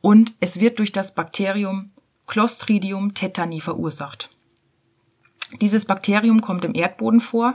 Und 0.00 0.34
es 0.40 0.60
wird 0.60 0.78
durch 0.78 0.92
das 0.92 1.14
Bakterium 1.14 1.90
Clostridium 2.26 3.12
tetani 3.12 3.60
verursacht. 3.60 4.30
Dieses 5.60 5.84
Bakterium 5.84 6.40
kommt 6.40 6.64
im 6.64 6.74
Erdboden 6.74 7.20
vor 7.20 7.54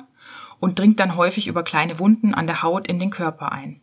und 0.59 0.79
dringt 0.79 0.99
dann 0.99 1.15
häufig 1.15 1.47
über 1.47 1.63
kleine 1.63 1.99
Wunden 1.99 2.33
an 2.33 2.47
der 2.47 2.63
Haut 2.63 2.87
in 2.87 2.99
den 2.99 3.09
Körper 3.09 3.51
ein. 3.51 3.81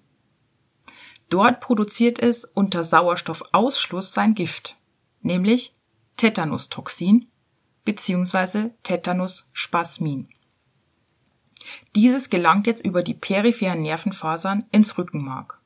Dort 1.28 1.60
produziert 1.60 2.20
es 2.20 2.44
unter 2.44 2.84
Sauerstoffausschluss 2.84 4.12
sein 4.12 4.34
Gift, 4.34 4.76
nämlich 5.22 5.74
Tetanustoxin 6.16 7.26
bzw. 7.84 8.70
Tetanusspasmin. 8.82 10.28
Dieses 11.94 12.30
gelangt 12.30 12.66
jetzt 12.66 12.84
über 12.84 13.02
die 13.02 13.14
peripheren 13.14 13.82
Nervenfasern 13.82 14.66
ins 14.70 14.96
Rückenmark. 14.98 15.60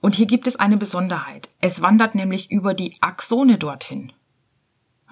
Und 0.00 0.14
hier 0.14 0.26
gibt 0.26 0.46
es 0.46 0.56
eine 0.56 0.76
Besonderheit. 0.76 1.50
Es 1.60 1.80
wandert 1.80 2.14
nämlich 2.14 2.50
über 2.50 2.74
die 2.74 2.96
Axone 3.00 3.58
dorthin. 3.58 4.12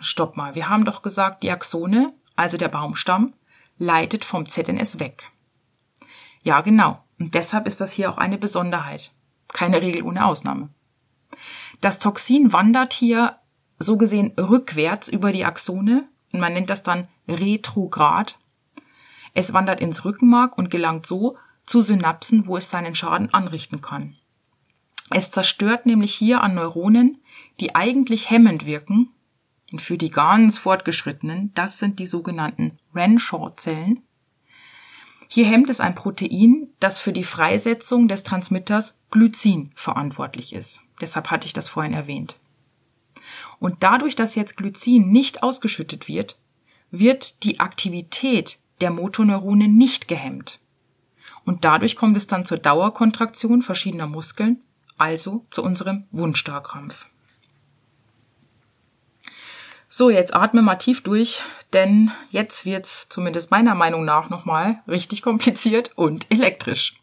Stopp 0.02 0.36
mal, 0.36 0.54
wir 0.54 0.68
haben 0.68 0.84
doch 0.84 1.02
gesagt, 1.02 1.42
die 1.42 1.50
Axone, 1.50 2.12
also 2.36 2.56
der 2.56 2.68
Baumstamm, 2.68 3.34
leitet 3.78 4.24
vom 4.24 4.48
ZNS 4.48 4.98
weg. 4.98 5.30
Ja, 6.42 6.60
genau. 6.60 7.02
Und 7.18 7.34
deshalb 7.34 7.66
ist 7.66 7.80
das 7.80 7.92
hier 7.92 8.10
auch 8.10 8.18
eine 8.18 8.38
Besonderheit. 8.38 9.12
Keine 9.48 9.80
Regel 9.80 10.02
ohne 10.02 10.24
Ausnahme. 10.24 10.70
Das 11.80 11.98
Toxin 11.98 12.52
wandert 12.52 12.92
hier 12.92 13.38
so 13.78 13.96
gesehen 13.96 14.32
rückwärts 14.38 15.08
über 15.08 15.32
die 15.32 15.44
Axone 15.44 16.08
und 16.32 16.40
man 16.40 16.52
nennt 16.52 16.70
das 16.70 16.82
dann 16.82 17.08
retrograd. 17.28 18.38
Es 19.34 19.52
wandert 19.52 19.80
ins 19.80 20.04
Rückenmark 20.04 20.58
und 20.58 20.70
gelangt 20.70 21.06
so 21.06 21.36
zu 21.64 21.80
Synapsen, 21.80 22.46
wo 22.46 22.56
es 22.56 22.70
seinen 22.70 22.94
Schaden 22.94 23.32
anrichten 23.32 23.80
kann. 23.80 24.16
Es 25.10 25.30
zerstört 25.30 25.86
nämlich 25.86 26.14
hier 26.14 26.42
an 26.42 26.54
Neuronen, 26.54 27.22
die 27.60 27.74
eigentlich 27.74 28.30
hemmend 28.30 28.64
wirken. 28.64 29.10
Und 29.72 29.80
für 29.80 29.96
die 29.96 30.10
ganz 30.10 30.58
Fortgeschrittenen, 30.58 31.52
das 31.54 31.78
sind 31.78 31.98
die 31.98 32.06
sogenannten 32.06 32.78
Renshaw-Zellen. 32.94 34.02
Hier 35.28 35.46
hemmt 35.46 35.70
es 35.70 35.80
ein 35.80 35.94
Protein, 35.94 36.68
das 36.78 37.00
für 37.00 37.12
die 37.12 37.24
Freisetzung 37.24 38.06
des 38.06 38.22
Transmitters 38.22 38.98
Glycin 39.10 39.72
verantwortlich 39.74 40.52
ist. 40.52 40.82
Deshalb 41.00 41.30
hatte 41.30 41.46
ich 41.46 41.54
das 41.54 41.70
vorhin 41.70 41.94
erwähnt. 41.94 42.36
Und 43.58 43.82
dadurch, 43.82 44.14
dass 44.14 44.34
jetzt 44.34 44.58
Glycin 44.58 45.10
nicht 45.10 45.42
ausgeschüttet 45.42 46.06
wird, 46.06 46.36
wird 46.90 47.42
die 47.44 47.60
Aktivität 47.60 48.58
der 48.82 48.90
Motoneurone 48.90 49.68
nicht 49.68 50.06
gehemmt. 50.06 50.58
Und 51.44 51.64
dadurch 51.64 51.96
kommt 51.96 52.16
es 52.16 52.26
dann 52.26 52.44
zur 52.44 52.58
Dauerkontraktion 52.58 53.62
verschiedener 53.62 54.06
Muskeln 54.06 54.60
also 55.02 55.44
zu 55.50 55.64
unserem 55.64 56.04
Wundstarkrampf. 56.12 57.06
So, 59.94 60.08
jetzt 60.08 60.34
atme 60.34 60.62
mal 60.62 60.76
tief 60.76 61.02
durch, 61.02 61.42
denn 61.74 62.12
jetzt 62.30 62.64
wird's 62.64 63.10
zumindest 63.10 63.50
meiner 63.50 63.74
Meinung 63.74 64.06
nach 64.06 64.30
nochmal 64.30 64.80
richtig 64.88 65.20
kompliziert 65.20 65.92
und 65.96 66.30
elektrisch. 66.30 66.98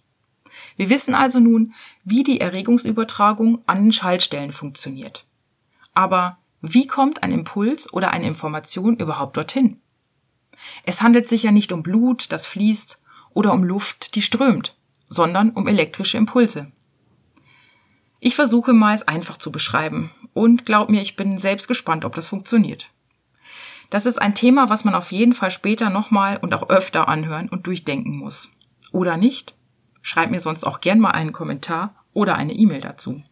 Wir 0.76 0.90
wissen 0.90 1.14
also 1.14 1.40
nun, 1.40 1.76
wie 2.04 2.24
die 2.24 2.42
Erregungsübertragung 2.42 3.62
an 3.68 3.84
den 3.84 3.92
Schaltstellen 3.92 4.52
funktioniert. 4.52 5.28
Aber 5.94 6.40
wie 6.62 6.88
kommt 6.88 7.22
ein 7.22 7.32
Impuls 7.32 7.94
oder 7.94 8.10
eine 8.10 8.26
Information 8.26 8.98
überhaupt 8.98 9.38
dorthin? 9.38 9.80
Es 10.84 11.04
handelt 11.04 11.30
sich 11.30 11.44
ja 11.44 11.52
nicht 11.52 11.72
um 11.72 11.84
Blut, 11.84 12.32
das 12.32 12.48
fließt, 12.48 13.00
oder 13.36 13.54
um 13.54 13.64
Luft, 13.64 14.16
die 14.16 14.24
strömt, 14.24 14.76
sondern 15.10 15.52
um 15.52 15.68
elektrische 15.68 16.18
Impulse. 16.18 16.72
Ich 18.20 18.36
versuche 18.36 18.74
mal 18.74 18.96
es 18.96 19.08
einfach 19.08 19.38
zu 19.38 19.52
beschreiben 19.52 20.12
und 20.34 20.66
glaub 20.66 20.90
mir, 20.90 21.02
ich 21.02 21.16
bin 21.16 21.40
selbst 21.40 21.68
gespannt, 21.68 22.06
ob 22.06 22.16
das 22.16 22.28
funktioniert. 22.28 22.90
Das 23.90 24.06
ist 24.06 24.22
ein 24.22 24.36
Thema, 24.36 24.70
was 24.70 24.84
man 24.86 24.94
auf 24.94 25.12
jeden 25.12 25.34
Fall 25.34 25.52
später 25.52 25.90
nochmal 25.90 26.38
und 26.38 26.54
auch 26.54 26.70
öfter 26.70 27.08
anhören 27.08 27.50
und 27.50 27.66
durchdenken 27.66 28.18
muss. 28.18 28.52
Oder 28.92 29.18
nicht? 29.18 29.56
Schreib 30.02 30.32
mir 30.32 30.40
sonst 30.40 30.66
auch 30.66 30.82
gern 30.82 31.00
mal 31.00 31.12
einen 31.12 31.32
Kommentar 31.32 31.96
oder 32.14 32.36
eine 32.36 32.54
E-Mail 32.54 32.82
dazu. 32.82 33.24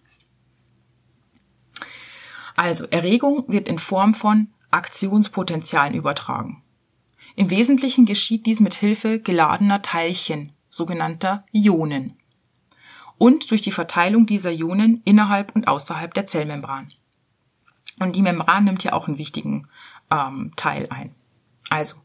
Also 2.56 2.86
Erregung 2.88 3.46
wird 3.48 3.70
in 3.70 3.78
Form 3.78 4.14
von 4.14 4.48
Aktionspotenzialen 4.72 5.94
übertragen. 5.94 6.64
Im 7.36 7.52
Wesentlichen 7.52 8.06
geschieht 8.06 8.48
dies 8.48 8.60
mit 8.60 8.74
Hilfe 8.74 9.20
geladener 9.20 9.84
Teilchen, 9.84 10.54
sogenannter 10.70 11.46
Ionen, 11.52 12.18
und 13.18 13.52
durch 13.52 13.62
die 13.62 13.72
Verteilung 13.72 14.26
dieser 14.26 14.52
Ionen 14.52 15.02
innerhalb 15.06 15.56
und 15.56 15.68
außerhalb 15.68 16.14
der 16.14 16.28
Zellmembran. 16.28 16.92
Und 18.00 18.16
die 18.16 18.22
Membran 18.22 18.66
nimmt 18.66 18.84
hier 18.84 18.96
auch 18.96 19.08
einen 19.08 19.18
wichtigen 19.18 19.68
ähm, 20.12 20.54
Teil 20.56 20.88
ein. 20.90 21.16
Also, 21.70 21.98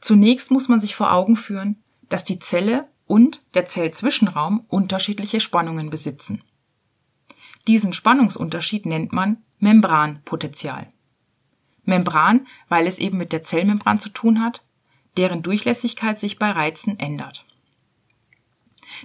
zunächst 0.00 0.50
muss 0.50 0.68
man 0.68 0.80
sich 0.80 0.94
vor 0.94 1.12
Augen 1.12 1.36
führen, 1.36 1.82
dass 2.08 2.24
die 2.24 2.38
Zelle 2.38 2.88
und 3.06 3.42
der 3.54 3.66
Zellzwischenraum 3.66 4.64
unterschiedliche 4.68 5.40
Spannungen 5.40 5.90
besitzen. 5.90 6.42
Diesen 7.66 7.92
Spannungsunterschied 7.92 8.86
nennt 8.86 9.12
man 9.12 9.38
Membranpotential. 9.58 10.92
Membran, 11.84 12.46
weil 12.68 12.86
es 12.86 12.98
eben 12.98 13.18
mit 13.18 13.32
der 13.32 13.42
Zellmembran 13.42 14.00
zu 14.00 14.08
tun 14.08 14.40
hat, 14.40 14.64
deren 15.16 15.42
Durchlässigkeit 15.42 16.18
sich 16.18 16.38
bei 16.38 16.50
Reizen 16.50 16.98
ändert. 16.98 17.44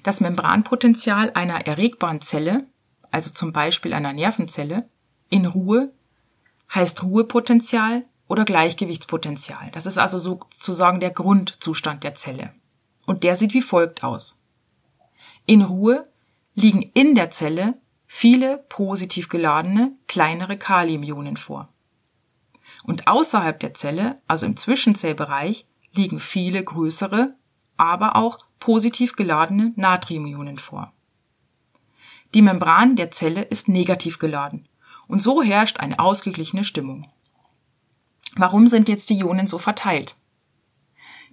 Das 0.03 0.21
Membranpotential 0.21 1.31
einer 1.33 1.65
erregbaren 1.65 2.21
Zelle, 2.21 2.65
also 3.11 3.31
zum 3.31 3.53
Beispiel 3.53 3.93
einer 3.93 4.13
Nervenzelle, 4.13 4.89
in 5.29 5.45
Ruhe 5.45 5.91
heißt 6.73 7.03
Ruhepotential 7.03 8.05
oder 8.27 8.45
Gleichgewichtspotential. 8.45 9.71
Das 9.71 9.85
ist 9.85 9.97
also 9.97 10.17
sozusagen 10.17 10.99
der 10.99 11.11
Grundzustand 11.11 12.03
der 12.03 12.15
Zelle. 12.15 12.53
Und 13.05 13.23
der 13.23 13.35
sieht 13.35 13.53
wie 13.53 13.61
folgt 13.61 14.03
aus. 14.03 14.41
In 15.45 15.61
Ruhe 15.61 16.07
liegen 16.55 16.81
in 16.81 17.15
der 17.15 17.31
Zelle 17.31 17.75
viele 18.05 18.57
positiv 18.69 19.29
geladene, 19.29 19.93
kleinere 20.07 20.57
Kaliumionen 20.57 21.37
vor. 21.37 21.69
Und 22.83 23.07
außerhalb 23.07 23.59
der 23.59 23.73
Zelle, 23.73 24.21
also 24.27 24.45
im 24.45 24.57
Zwischenzellbereich, 24.57 25.65
liegen 25.93 26.19
viele 26.19 26.63
größere, 26.63 27.35
aber 27.75 28.15
auch 28.15 28.39
positiv 28.59 29.15
geladene 29.15 29.73
Natriumionen 29.75 30.59
vor. 30.59 30.93
Die 32.33 32.41
Membran 32.41 32.95
der 32.95 33.11
Zelle 33.11 33.43
ist 33.43 33.69
negativ 33.69 34.19
geladen 34.19 34.67
und 35.07 35.23
so 35.23 35.41
herrscht 35.41 35.77
eine 35.77 35.99
ausgeglichene 35.99 36.63
Stimmung. 36.63 37.09
Warum 38.35 38.67
sind 38.67 38.89
jetzt 38.89 39.09
die 39.09 39.19
Ionen 39.19 39.47
so 39.47 39.57
verteilt? 39.57 40.15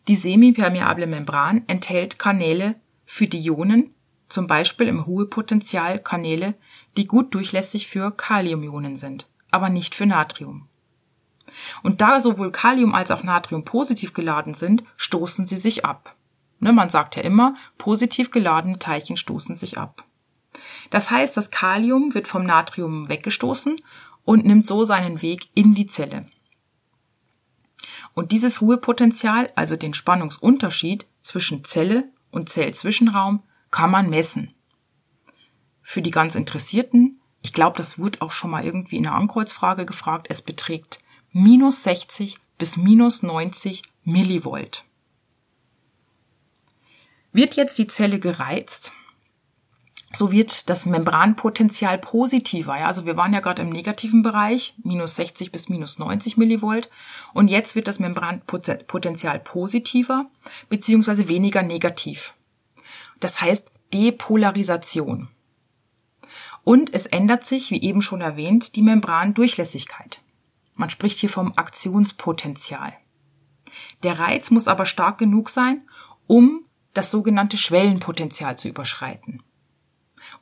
Die 0.06 0.16
semipermeable 0.16 1.06
Membran 1.06 1.64
enthält 1.66 2.18
Kanäle 2.18 2.76
für 3.04 3.26
die 3.26 3.40
Ionen, 3.40 3.94
zum 4.28 4.46
Beispiel 4.46 4.88
im 4.88 5.00
Ruhepotential 5.00 5.98
Kanäle, 5.98 6.54
die 6.96 7.06
gut 7.06 7.34
durchlässig 7.34 7.88
für 7.88 8.10
Kaliumionen 8.10 8.96
sind, 8.96 9.26
aber 9.50 9.68
nicht 9.68 9.94
für 9.94 10.06
Natrium. 10.06 10.68
Und 11.82 12.00
da 12.00 12.20
sowohl 12.20 12.50
Kalium 12.50 12.94
als 12.94 13.10
auch 13.10 13.22
Natrium 13.22 13.64
positiv 13.64 14.12
geladen 14.12 14.54
sind, 14.54 14.84
stoßen 14.96 15.46
sie 15.46 15.56
sich 15.56 15.84
ab. 15.84 16.14
Ne, 16.60 16.72
man 16.72 16.90
sagt 16.90 17.16
ja 17.16 17.22
immer, 17.22 17.56
positiv 17.78 18.30
geladene 18.30 18.78
Teilchen 18.78 19.16
stoßen 19.16 19.56
sich 19.56 19.78
ab. 19.78 20.04
Das 20.90 21.10
heißt, 21.10 21.36
das 21.36 21.50
Kalium 21.50 22.14
wird 22.14 22.28
vom 22.28 22.44
Natrium 22.44 23.08
weggestoßen 23.08 23.76
und 24.24 24.46
nimmt 24.46 24.66
so 24.66 24.84
seinen 24.84 25.22
Weg 25.22 25.48
in 25.54 25.74
die 25.74 25.86
Zelle. 25.86 26.26
Und 28.14 28.30
dieses 28.32 28.60
Ruhepotential, 28.60 29.50
also 29.56 29.76
den 29.76 29.92
Spannungsunterschied 29.92 31.06
zwischen 31.20 31.64
Zelle 31.64 32.04
und 32.30 32.48
Zellzwischenraum, 32.48 33.42
kann 33.70 33.90
man 33.90 34.08
messen. 34.08 34.54
Für 35.82 36.00
die 36.00 36.12
ganz 36.12 36.36
Interessierten, 36.36 37.20
ich 37.42 37.52
glaube, 37.52 37.76
das 37.76 37.98
wird 37.98 38.22
auch 38.22 38.32
schon 38.32 38.50
mal 38.50 38.64
irgendwie 38.64 38.96
in 38.96 39.06
einer 39.06 39.16
Ankreuzfrage 39.16 39.84
gefragt, 39.84 40.28
es 40.30 40.42
beträgt 40.42 41.00
minus 41.32 41.82
60 41.82 42.38
bis 42.56 42.76
minus 42.76 43.22
90 43.22 43.82
Millivolt. 44.04 44.84
Wird 47.34 47.56
jetzt 47.56 47.78
die 47.78 47.88
Zelle 47.88 48.20
gereizt, 48.20 48.92
so 50.12 50.30
wird 50.30 50.70
das 50.70 50.86
Membranpotenzial 50.86 51.98
positiver. 51.98 52.78
Ja? 52.78 52.86
Also 52.86 53.06
wir 53.06 53.16
waren 53.16 53.34
ja 53.34 53.40
gerade 53.40 53.62
im 53.62 53.70
negativen 53.70 54.22
Bereich, 54.22 54.74
minus 54.84 55.16
60 55.16 55.50
bis 55.50 55.68
minus 55.68 55.98
90 55.98 56.36
Millivolt. 56.36 56.90
Und 57.32 57.48
jetzt 57.48 57.74
wird 57.74 57.88
das 57.88 57.98
Membranpotenzial 57.98 59.40
positiver, 59.40 60.26
beziehungsweise 60.68 61.28
weniger 61.28 61.62
negativ. 61.62 62.34
Das 63.18 63.40
heißt 63.40 63.72
Depolarisation. 63.92 65.26
Und 66.62 66.94
es 66.94 67.06
ändert 67.06 67.44
sich, 67.44 67.72
wie 67.72 67.82
eben 67.82 68.00
schon 68.00 68.20
erwähnt, 68.20 68.76
die 68.76 68.82
Membrandurchlässigkeit. 68.82 70.20
Man 70.74 70.88
spricht 70.88 71.18
hier 71.18 71.30
vom 71.30 71.52
Aktionspotenzial. 71.56 72.92
Der 74.04 74.20
Reiz 74.20 74.52
muss 74.52 74.68
aber 74.68 74.86
stark 74.86 75.18
genug 75.18 75.48
sein, 75.48 75.82
um 76.28 76.64
das 76.94 77.10
sogenannte 77.10 77.56
Schwellenpotenzial 77.56 78.58
zu 78.58 78.68
überschreiten. 78.68 79.42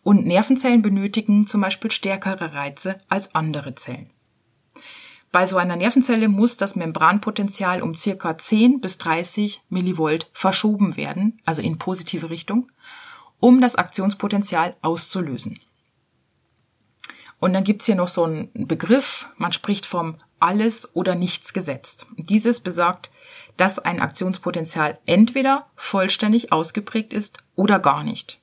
Und 0.03 0.27
Nervenzellen 0.27 0.83
benötigen 0.83 1.47
zum 1.47 1.61
Beispiel 1.61 1.91
stärkere 1.91 2.55
Reize 2.55 3.01
als 3.09 3.35
andere 3.35 3.75
Zellen. 3.75 4.11
Bei 5.33 5.47
so 5.47 5.57
einer 5.57 5.77
Nervenzelle 5.77 6.29
muss 6.29 6.59
das 6.59 6.77
Membranpotenzial 6.77 7.81
um 7.81 7.95
circa 7.95 8.37
10 8.37 8.83
bis 8.83 8.99
30 8.99 9.63
Millivolt 9.71 10.31
verschoben 10.35 10.99
werden, 10.99 11.41
also 11.47 11.63
in 11.63 11.79
positive 11.79 12.29
Richtung, 12.29 12.71
um 13.41 13.63
das 13.63 13.77
Aktionspotenzial 13.77 14.77
auszulösen. 14.83 15.59
Und 17.41 17.55
dann 17.55 17.65
gibt's 17.65 17.87
hier 17.87 17.97
noch 17.97 18.09
so 18.09 18.25
einen 18.25 18.51
Begriff, 18.55 19.29
man 19.37 19.53
spricht 19.53 19.87
vom 19.87 20.17
alles 20.39 20.95
oder 20.95 21.15
nichts 21.15 21.53
gesetzt. 21.55 22.07
Dieses 22.17 22.61
besagt, 22.61 23.11
dass 23.57 23.79
ein 23.79 24.01
Aktionspotenzial 24.01 24.99
entweder 25.07 25.67
vollständig 25.77 26.53
ausgeprägt 26.53 27.13
ist 27.13 27.39
oder 27.55 27.79
gar 27.79 28.05
nicht. 28.05 28.39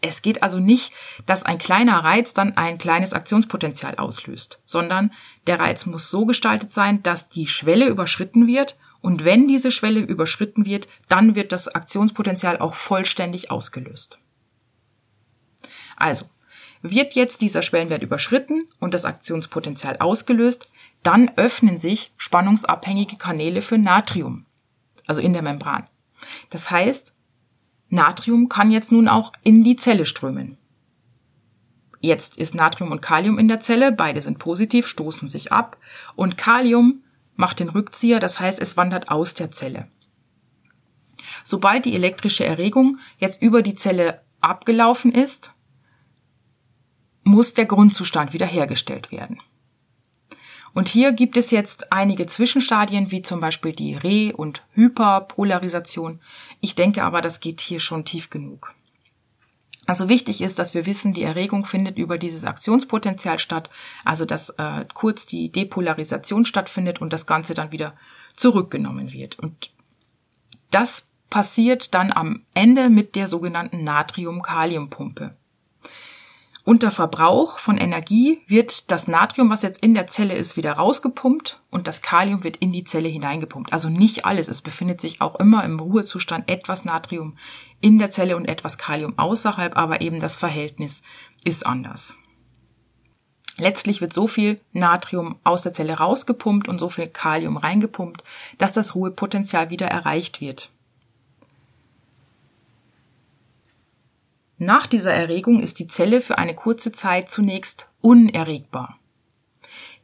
Es 0.00 0.20
geht 0.20 0.42
also 0.42 0.60
nicht, 0.60 0.92
dass 1.24 1.44
ein 1.44 1.56
kleiner 1.56 2.04
Reiz 2.04 2.34
dann 2.34 2.58
ein 2.58 2.76
kleines 2.76 3.14
Aktionspotenzial 3.14 3.96
auslöst, 3.96 4.60
sondern 4.66 5.12
der 5.46 5.60
Reiz 5.60 5.86
muss 5.86 6.10
so 6.10 6.26
gestaltet 6.26 6.72
sein, 6.72 7.02
dass 7.02 7.30
die 7.30 7.46
Schwelle 7.46 7.86
überschritten 7.86 8.46
wird 8.46 8.76
und 9.00 9.24
wenn 9.24 9.48
diese 9.48 9.70
Schwelle 9.70 10.00
überschritten 10.00 10.66
wird, 10.66 10.88
dann 11.08 11.34
wird 11.34 11.52
das 11.52 11.68
Aktionspotenzial 11.68 12.58
auch 12.58 12.74
vollständig 12.74 13.50
ausgelöst. 13.50 14.18
Also, 15.96 16.26
wird 16.82 17.14
jetzt 17.14 17.40
dieser 17.40 17.62
Schwellenwert 17.62 18.02
überschritten 18.02 18.68
und 18.80 18.92
das 18.92 19.06
Aktionspotenzial 19.06 19.96
ausgelöst, 19.98 20.70
dann 21.04 21.30
öffnen 21.36 21.78
sich 21.78 22.12
spannungsabhängige 22.16 23.16
Kanäle 23.16 23.60
für 23.60 23.78
Natrium, 23.78 24.46
also 25.06 25.20
in 25.20 25.32
der 25.32 25.42
Membran. 25.42 25.86
Das 26.50 26.70
heißt, 26.70 27.14
Natrium 27.88 28.48
kann 28.48 28.70
jetzt 28.70 28.90
nun 28.90 29.08
auch 29.08 29.32
in 29.44 29.62
die 29.62 29.76
Zelle 29.76 30.06
strömen. 30.06 30.58
Jetzt 32.00 32.36
ist 32.36 32.54
Natrium 32.54 32.90
und 32.90 33.00
Kalium 33.00 33.38
in 33.38 33.48
der 33.48 33.60
Zelle, 33.60 33.92
beide 33.92 34.20
sind 34.20 34.38
positiv, 34.38 34.86
stoßen 34.86 35.28
sich 35.28 35.52
ab 35.52 35.78
und 36.16 36.36
Kalium 36.36 37.02
macht 37.36 37.60
den 37.60 37.68
Rückzieher, 37.68 38.20
das 38.20 38.40
heißt, 38.40 38.60
es 38.60 38.76
wandert 38.76 39.08
aus 39.08 39.34
der 39.34 39.50
Zelle. 39.50 39.88
Sobald 41.42 41.84
die 41.84 41.94
elektrische 41.94 42.44
Erregung 42.44 42.98
jetzt 43.18 43.42
über 43.42 43.62
die 43.62 43.74
Zelle 43.74 44.22
abgelaufen 44.40 45.12
ist, 45.12 45.52
muss 47.24 47.54
der 47.54 47.66
Grundzustand 47.66 48.32
wiederhergestellt 48.32 49.10
werden. 49.10 49.40
Und 50.74 50.88
hier 50.88 51.12
gibt 51.12 51.36
es 51.36 51.52
jetzt 51.52 51.92
einige 51.92 52.26
Zwischenstadien, 52.26 53.12
wie 53.12 53.22
zum 53.22 53.40
Beispiel 53.40 53.72
die 53.72 53.94
Re- 53.94 54.36
und 54.36 54.64
Hyperpolarisation. 54.72 56.20
Ich 56.60 56.74
denke 56.74 57.04
aber, 57.04 57.20
das 57.20 57.38
geht 57.40 57.60
hier 57.60 57.78
schon 57.78 58.04
tief 58.04 58.28
genug. 58.28 58.74
Also 59.86 60.08
wichtig 60.08 60.40
ist, 60.40 60.58
dass 60.58 60.74
wir 60.74 60.86
wissen, 60.86 61.14
die 61.14 61.22
Erregung 61.22 61.64
findet 61.64 61.98
über 61.98 62.18
dieses 62.18 62.44
Aktionspotenzial 62.44 63.38
statt, 63.38 63.70
also 64.04 64.24
dass 64.24 64.50
äh, 64.50 64.84
kurz 64.94 65.26
die 65.26 65.52
Depolarisation 65.52 66.46
stattfindet 66.46 67.00
und 67.00 67.12
das 67.12 67.26
Ganze 67.26 67.54
dann 67.54 67.70
wieder 67.70 67.94
zurückgenommen 68.34 69.12
wird. 69.12 69.38
Und 69.38 69.70
das 70.70 71.08
passiert 71.30 71.94
dann 71.94 72.10
am 72.12 72.42
Ende 72.54 72.88
mit 72.88 73.14
der 73.14 73.28
sogenannten 73.28 73.84
Natrium-Kalium-Pumpe. 73.84 75.36
Unter 76.66 76.90
Verbrauch 76.90 77.58
von 77.58 77.76
Energie 77.76 78.40
wird 78.46 78.90
das 78.90 79.06
Natrium, 79.06 79.50
was 79.50 79.60
jetzt 79.60 79.82
in 79.82 79.92
der 79.92 80.06
Zelle 80.06 80.34
ist, 80.34 80.56
wieder 80.56 80.72
rausgepumpt 80.72 81.60
und 81.70 81.86
das 81.86 82.00
Kalium 82.00 82.42
wird 82.42 82.56
in 82.56 82.72
die 82.72 82.84
Zelle 82.84 83.10
hineingepumpt. 83.10 83.70
Also 83.70 83.90
nicht 83.90 84.24
alles. 84.24 84.48
Es 84.48 84.62
befindet 84.62 84.98
sich 84.98 85.20
auch 85.20 85.34
immer 85.34 85.62
im 85.64 85.78
Ruhezustand 85.78 86.48
etwas 86.48 86.86
Natrium 86.86 87.36
in 87.82 87.98
der 87.98 88.10
Zelle 88.10 88.34
und 88.34 88.46
etwas 88.46 88.78
Kalium 88.78 89.18
außerhalb, 89.18 89.76
aber 89.76 90.00
eben 90.00 90.20
das 90.20 90.36
Verhältnis 90.36 91.02
ist 91.44 91.66
anders. 91.66 92.16
Letztlich 93.58 94.00
wird 94.00 94.14
so 94.14 94.26
viel 94.26 94.58
Natrium 94.72 95.36
aus 95.44 95.60
der 95.60 95.74
Zelle 95.74 95.98
rausgepumpt 95.98 96.66
und 96.66 96.78
so 96.78 96.88
viel 96.88 97.08
Kalium 97.08 97.58
reingepumpt, 97.58 98.24
dass 98.56 98.72
das 98.72 98.94
Ruhepotenzial 98.94 99.68
wieder 99.68 99.88
erreicht 99.88 100.40
wird. 100.40 100.70
Nach 104.58 104.86
dieser 104.86 105.12
Erregung 105.12 105.60
ist 105.60 105.78
die 105.78 105.88
Zelle 105.88 106.20
für 106.20 106.38
eine 106.38 106.54
kurze 106.54 106.92
Zeit 106.92 107.30
zunächst 107.30 107.88
unerregbar. 108.00 108.98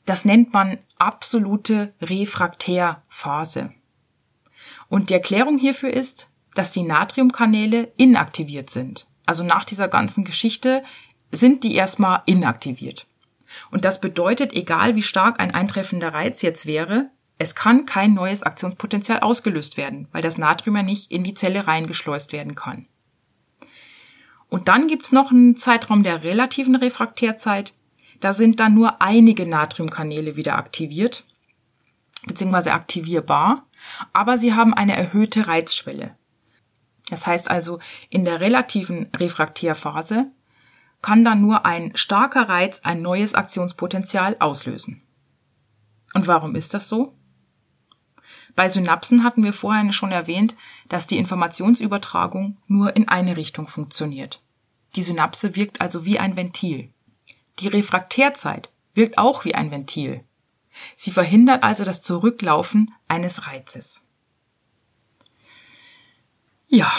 Das 0.06 0.24
nennt 0.24 0.52
man 0.52 0.78
absolute 0.98 1.94
Refraktärphase. 2.00 3.72
Und 4.88 5.10
die 5.10 5.14
Erklärung 5.14 5.58
hierfür 5.58 5.92
ist, 5.92 6.28
dass 6.54 6.72
die 6.72 6.82
Natriumkanäle 6.82 7.92
inaktiviert 7.96 8.70
sind. 8.70 9.06
Also 9.24 9.44
nach 9.44 9.64
dieser 9.64 9.86
ganzen 9.86 10.24
Geschichte 10.24 10.82
sind 11.30 11.62
die 11.62 11.76
erstmal 11.76 12.22
inaktiviert. 12.26 13.06
Und 13.70 13.84
das 13.84 14.00
bedeutet, 14.00 14.52
egal 14.52 14.96
wie 14.96 15.02
stark 15.02 15.38
ein 15.38 15.54
eintreffender 15.54 16.12
Reiz 16.12 16.42
jetzt 16.42 16.66
wäre, 16.66 17.10
es 17.38 17.54
kann 17.54 17.86
kein 17.86 18.14
neues 18.14 18.42
Aktionspotenzial 18.42 19.20
ausgelöst 19.20 19.76
werden, 19.76 20.08
weil 20.12 20.22
das 20.22 20.38
Natrium 20.38 20.76
ja 20.76 20.82
nicht 20.82 21.10
in 21.10 21.24
die 21.24 21.34
Zelle 21.34 21.66
reingeschleust 21.66 22.32
werden 22.32 22.54
kann. 22.54 22.86
Und 24.50 24.68
dann 24.68 24.88
gibt's 24.88 25.12
noch 25.12 25.30
einen 25.30 25.56
Zeitraum 25.56 26.02
der 26.02 26.22
relativen 26.24 26.74
Refraktärzeit. 26.74 27.72
Da 28.20 28.32
sind 28.32 28.60
dann 28.60 28.74
nur 28.74 29.00
einige 29.00 29.46
Natriumkanäle 29.46 30.36
wieder 30.36 30.56
aktiviert, 30.56 31.24
beziehungsweise 32.26 32.72
aktivierbar, 32.72 33.66
aber 34.12 34.36
sie 34.36 34.52
haben 34.52 34.74
eine 34.74 34.96
erhöhte 34.96 35.46
Reizschwelle. 35.46 36.16
Das 37.08 37.26
heißt 37.26 37.50
also, 37.50 37.78
in 38.10 38.24
der 38.24 38.40
relativen 38.40 39.08
Refraktärphase 39.16 40.26
kann 41.00 41.24
dann 41.24 41.40
nur 41.40 41.64
ein 41.64 41.92
starker 41.96 42.48
Reiz 42.48 42.80
ein 42.84 43.00
neues 43.00 43.34
Aktionspotenzial 43.34 44.36
auslösen. 44.38 45.02
Und 46.12 46.26
warum 46.26 46.56
ist 46.56 46.74
das 46.74 46.88
so? 46.88 47.14
Bei 48.60 48.68
Synapsen 48.68 49.24
hatten 49.24 49.42
wir 49.42 49.54
vorher 49.54 49.90
schon 49.94 50.12
erwähnt, 50.12 50.54
dass 50.90 51.06
die 51.06 51.16
Informationsübertragung 51.16 52.58
nur 52.66 52.94
in 52.94 53.08
eine 53.08 53.38
Richtung 53.38 53.66
funktioniert. 53.68 54.42
Die 54.96 55.00
Synapse 55.00 55.56
wirkt 55.56 55.80
also 55.80 56.04
wie 56.04 56.18
ein 56.18 56.36
Ventil. 56.36 56.90
Die 57.60 57.68
Refraktärzeit 57.68 58.68
wirkt 58.92 59.16
auch 59.16 59.46
wie 59.46 59.54
ein 59.54 59.70
Ventil. 59.70 60.24
Sie 60.94 61.10
verhindert 61.10 61.62
also 61.62 61.86
das 61.86 62.02
Zurücklaufen 62.02 62.92
eines 63.08 63.46
Reizes. 63.46 64.02
Ja, 66.68 66.92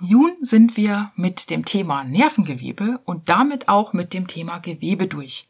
nun 0.00 0.36
sind 0.40 0.76
wir 0.76 1.10
mit 1.16 1.50
dem 1.50 1.64
Thema 1.64 2.04
Nervengewebe 2.04 3.00
und 3.06 3.28
damit 3.28 3.68
auch 3.68 3.92
mit 3.92 4.14
dem 4.14 4.28
Thema 4.28 4.58
Gewebe 4.58 5.08
durch. 5.08 5.48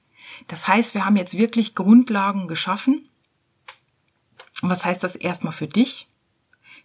Das 0.48 0.66
heißt, 0.66 0.94
wir 0.94 1.04
haben 1.04 1.16
jetzt 1.16 1.36
wirklich 1.36 1.74
Grundlagen 1.74 2.48
geschaffen. 2.48 3.06
Und 4.62 4.70
was 4.70 4.84
heißt 4.84 5.04
das 5.04 5.16
erstmal 5.16 5.52
für 5.52 5.68
dich? 5.68 6.08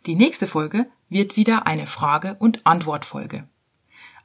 Die 0.05 0.15
nächste 0.15 0.47
Folge 0.47 0.87
wird 1.09 1.37
wieder 1.37 1.65
eine 1.65 1.87
Frage- 1.87 2.35
und 2.39 2.65
Antwortfolge. 2.65 3.47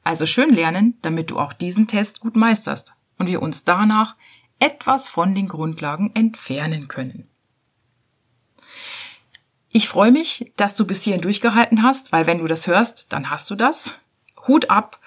Also 0.04 0.26
schön 0.26 0.52
lernen, 0.52 0.98
damit 1.02 1.30
du 1.30 1.38
auch 1.38 1.52
diesen 1.52 1.86
Test 1.86 2.20
gut 2.20 2.34
meisterst 2.34 2.92
und 3.18 3.28
wir 3.28 3.42
uns 3.42 3.64
danach 3.64 4.16
etwas 4.58 5.08
von 5.08 5.34
den 5.34 5.48
Grundlagen 5.48 6.10
entfernen 6.14 6.88
können. 6.88 7.28
Ich 9.70 9.88
freue 9.88 10.12
mich, 10.12 10.52
dass 10.56 10.76
du 10.76 10.86
bis 10.86 11.02
hierhin 11.02 11.22
durchgehalten 11.22 11.82
hast, 11.82 12.12
weil 12.12 12.26
wenn 12.26 12.38
du 12.38 12.46
das 12.46 12.66
hörst, 12.66 13.06
dann 13.08 13.30
hast 13.30 13.50
du 13.50 13.54
das. 13.54 13.98
Hut 14.46 14.70
ab. 14.70 15.00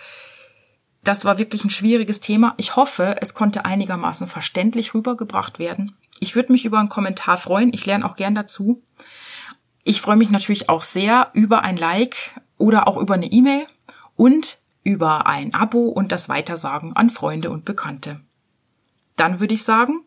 Das 1.06 1.24
war 1.24 1.38
wirklich 1.38 1.64
ein 1.64 1.70
schwieriges 1.70 2.20
Thema. 2.20 2.56
Ich 2.58 2.76
hoffe, 2.76 3.18
es 3.22 3.36
konnte 3.36 3.64
einigermaßen 3.64 4.28
verständlich 4.28 4.96
rübergebracht 4.96 5.60
werden. 5.60 5.96
Ich 6.20 6.36
würde 6.36 6.52
mich 6.52 6.66
über 6.66 6.80
einen 6.80 6.90
Kommentar 6.90 7.38
freuen. 7.38 7.72
Ich 7.74 7.86
lerne 7.86 8.10
auch 8.10 8.16
gern 8.16 8.34
dazu. 8.34 8.82
Ich 9.84 10.02
freue 10.02 10.16
mich 10.16 10.32
natürlich 10.32 10.68
auch 10.68 10.82
sehr 10.82 11.30
über 11.34 11.62
ein 11.62 11.78
Like 11.78 12.42
oder 12.58 12.88
auch 12.88 12.98
über 12.98 13.14
eine 13.14 13.32
E-Mail 13.32 13.68
und 14.16 14.58
über 14.84 15.28
ein 15.28 15.54
Abo 15.54 15.90
und 15.90 16.12
das 16.12 16.28
Weitersagen 16.28 16.94
an 16.94 17.12
Freunde 17.12 17.52
und 17.52 17.66
Bekannte. 17.66 18.22
Dann 19.16 19.40
würde 19.40 19.54
ich 19.54 19.64
sagen, 19.64 20.02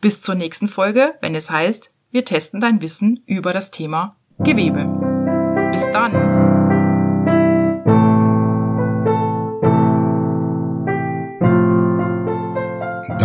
bis 0.00 0.22
zur 0.22 0.36
nächsten 0.36 0.68
Folge, 0.68 1.14
wenn 1.20 1.34
es 1.34 1.50
heißt, 1.50 1.90
wir 2.12 2.24
testen 2.24 2.62
dein 2.62 2.80
Wissen 2.80 3.22
über 3.26 3.52
das 3.52 3.70
Thema 3.70 4.16
Gewebe. 4.38 4.86
Bis 5.70 5.90
dann! 5.92 6.49